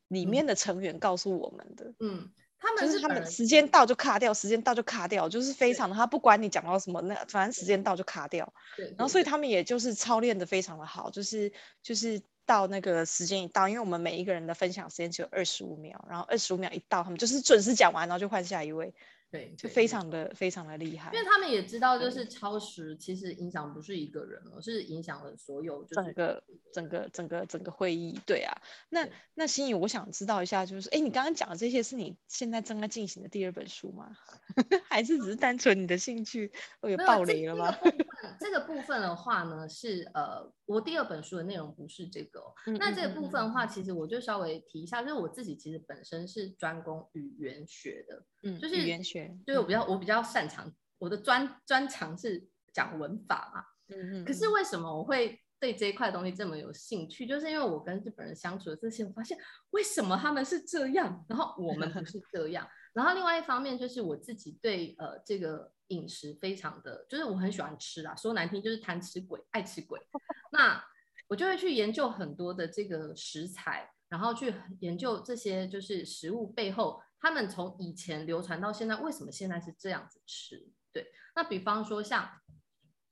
[0.09, 2.31] 里面的成员告诉我们的，嗯。
[2.62, 8.53] 他们是他们时间到就卡掉，时间到就卡掉，就是非常的，他不管你讲到什么，那反正时间到就卡掉。
[8.78, 11.51] 对，然后所以他们也就是操练的非常的好，就是
[11.82, 18.93] 就是到那个时间一到，因为我们每一个人的分享时间只有二十五秒，然后二十五秒一到，他们就是准时讲完，然后就换下一位。
[19.32, 28.19] 对，就非常的非常的厉害，因为他们也知道，就是超时其实影响不是一个人，而是影响了所有，就是整个整个整个整个会议。
[28.25, 28.53] 对啊，
[28.89, 34.11] 那那心怡，我想知道一下，就是哎，你刚刚讲的这些是你现在正在进行的第二本书吗？
[34.89, 36.51] 还是只是单纯你的兴趣？
[36.82, 37.73] 我有暴雷了吗？
[38.38, 42.53] 这个部分的话呢，是呃，我第二本书的内容不是这个哦。
[42.77, 49.20] 那这个部分的话，其实我就稍微提一下，就是我自己其实本身是专攻语言学的，嗯，就是语言学。
[49.45, 53.63] 对，我比较我比较擅长，我的专专长是讲文法嘛。
[53.95, 54.26] 嗯嗯。
[54.26, 57.26] 可是为什么我会对这一块东西这么有兴趣？
[57.26, 59.38] 就是因为我跟日本人相处的这些，我发现
[59.72, 62.67] 为什么他们是这样，然后我们不是这样。
[62.93, 69.99] 然后另外一方面就是我自己对呃这个饮食非常的，就是我很喜欢吃啊，说难听就是贪吃鬼，爱吃鬼。
[70.51, 70.84] 那
[71.28, 77.01] 我就会去研究很多的这个食材，然后去研究这些就是食物背后。
[77.22, 80.72] 他们从以前流传到现在，为什么现在是这样子吃？
[80.91, 81.05] 对，
[81.36, 82.28] 那比方说像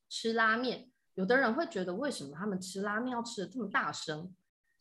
[0.09, 4.33] 吃拉面，有的人会觉得为什么他们吃拉面要吃的这么大声？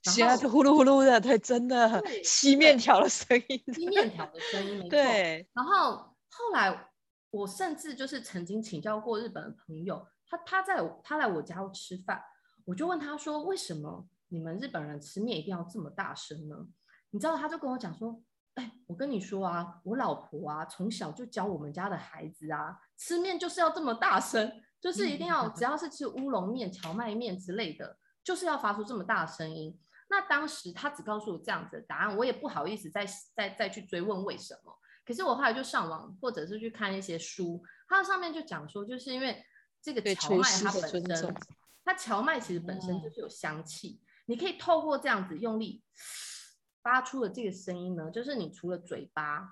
[0.04, 4.88] 是啊，呼噜呼噜的，对，真的吸面条的声音，吸面条的声音， 没错。
[4.88, 5.46] 对。
[5.52, 5.96] 然后
[6.30, 6.90] 后来
[7.30, 12.18] 我甚至就是曾经请教过日本的朋友，他他在他来我家吃饭，
[12.64, 16.66] 我就问他说，为什么你们日本人吃面一定要这么大声呢？
[17.10, 18.22] 你知道，他就跟我讲说。
[18.58, 29.78] 哎，我跟你说啊，我老婆啊，从小就教我们家的孩子啊，吃面就是要这么大声，就是一定要，只要是吃乌龙面、荞麦面之类的，就是要发出这么大声音。
[30.10, 33.06] 那当时他只告诉我这样子的答案，我也不好意思再
[33.36, 34.76] 再再去追问为什么。
[35.06, 39.40] 可是我后来就上网或者是去看一些书，它上面就讲说，就是因为
[39.80, 41.34] 这个荞麦它本身，
[41.84, 45.82] 它荞麦其实本身就是有香气，嗯、你可以透过这样子用力
[46.88, 49.46] 发出的这个声音呢，就是你除了嘴巴，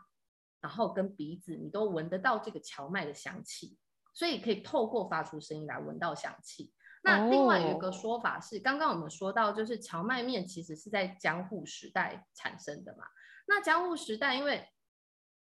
[0.63, 3.77] 然后跟鼻子，你都闻得到这个荞麦的香气，
[4.15, 6.73] 所以可以透过发出声音来闻到香气。
[7.03, 13.05] 那另外有一个说法是，刚刚我们说到，就是荞麦面其实是在江户时代产生的嘛。
[13.47, 14.67] 那江户时代，因为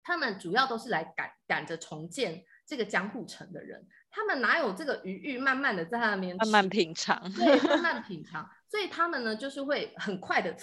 [0.03, 10.57] 他们主要都是来赶赶着重建这个江户城的人，他们哪有这个余裕，慢慢的在那边慢慢品尝，对，慢慢品尝，所以他们呢就是会很快的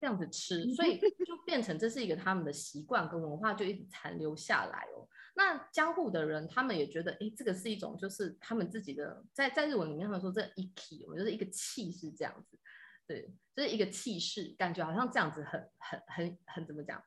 [0.00, 5.08] 这样子吃，所以就变成这是一个他们的习惯跟文化，就一直残留下来哦。
[5.34, 12.58] 那江户的人，他们也觉得，哎，这个是一种，就是他们自己的，在在日文里面他们说这个 iki，我觉得一个气势这样子，
[13.06, 17.02] 对，就是一个气势，感觉好像这样子很很很很怎么讲，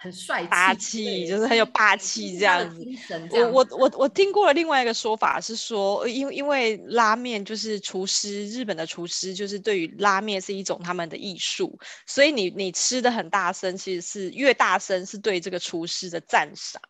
[0.00, 2.84] 很帅气，霸气，就是很有霸气这样子。
[3.30, 11.76] 我我我我听过了另外一个说法是说，因为因为拉面就是厨师，日本的厨师就是对于拉面是一种他们的艺术，
[12.06, 16.80] 所以你你吃的很大声，其实是越大声是对这个厨师的赞赏。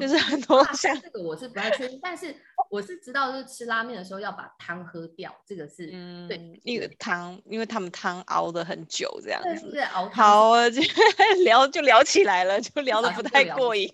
[0.00, 2.34] 就是很多像、嗯、这个我是不太确定，但是
[2.70, 10.80] 我是知道，就是吃拉面的时候要把汤喝掉，这个是嗯对，那个汤，因为他们汤熬得很久这样子，对，对熬汤好，就
[11.44, 13.92] 聊就聊起来了，就聊得不太过瘾。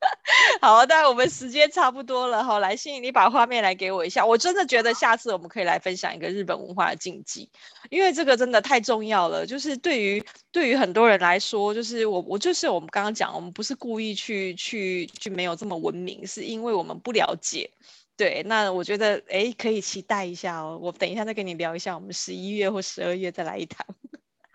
[0.62, 4.24] 好，但我们时间差不多了哈，来心怡，你把画面来给我一下。
[4.24, 7.50] 我真的觉得下次我们可以来分享一个日本文化的禁忌，
[7.90, 9.46] 因为这个真的太重要了。
[9.46, 17.70] 就是对于对于很多人来说，就是我我就是我们刚刚讲，我们不是故意去去去没有这么文明，是因为我们不了解。
[18.16, 20.78] 对，那我觉得哎，可以期待一下哦。
[20.80, 23.86] 我等一下再跟你聊一下，我们十一月或十二月再来一趟。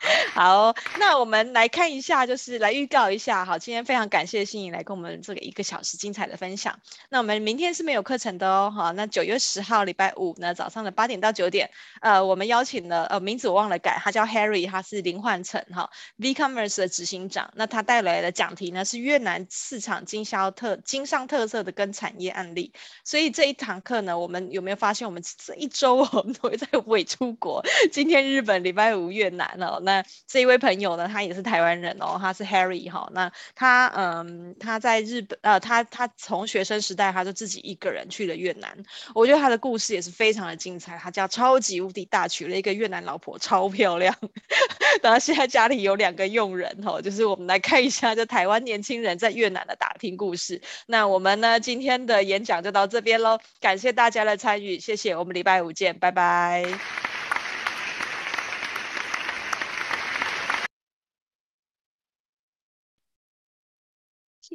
[0.33, 3.45] 好，那我们来看一下，就是来预告一下。
[3.45, 6.79] 好，今天非常感谢心怡来跟我们这个一个小时精彩的分享。
[7.09, 8.71] 那我们明天是没有课程的哦。
[8.75, 11.69] 好，那九月十号礼拜五呢，早上的八点到九点，
[12.01, 17.51] 呃，我们邀请了呃名字我忘了改，他叫 Harry，他是林焕成哈 V-Commerce 的执行长。
[17.55, 22.71] 那他带来的讲题呢是越南市场经销特经商特色的跟产业案例。
[23.03, 27.63] 所以这一堂课呢，我们有没有发现我们这一周我们都会在 伪出国？
[27.91, 29.79] 今天日本，礼拜五越南哦。
[29.81, 29.94] 那
[30.27, 33.07] 这一位朋友呢，他也是台湾人哦，他是 Harry 哈。
[33.13, 38.75] 那他嗯，他在日本呃，他他从学生时代他就自己一个人去了越南。
[39.13, 40.97] 我觉得他的故事也是非常的精彩。
[40.97, 44.15] 他家超级无敌大，娶了一个越南老婆，超漂亮。
[45.03, 50.61] 然后现在家里有两个佣人哈，就是我们来看一下这台湾年轻人在越南的打拼故事。
[50.87, 57.14] 那我们呢，今天的演讲就到这边喽，感谢大家的参与，谢谢，我们礼拜五见，拜拜。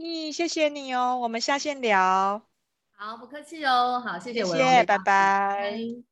[0.01, 2.43] 咦，谢谢你哦，我们下线聊。
[2.93, 5.05] 好，不客气哦，好，谢谢我，谢谢，拜拜。
[5.59, 6.10] 拜拜。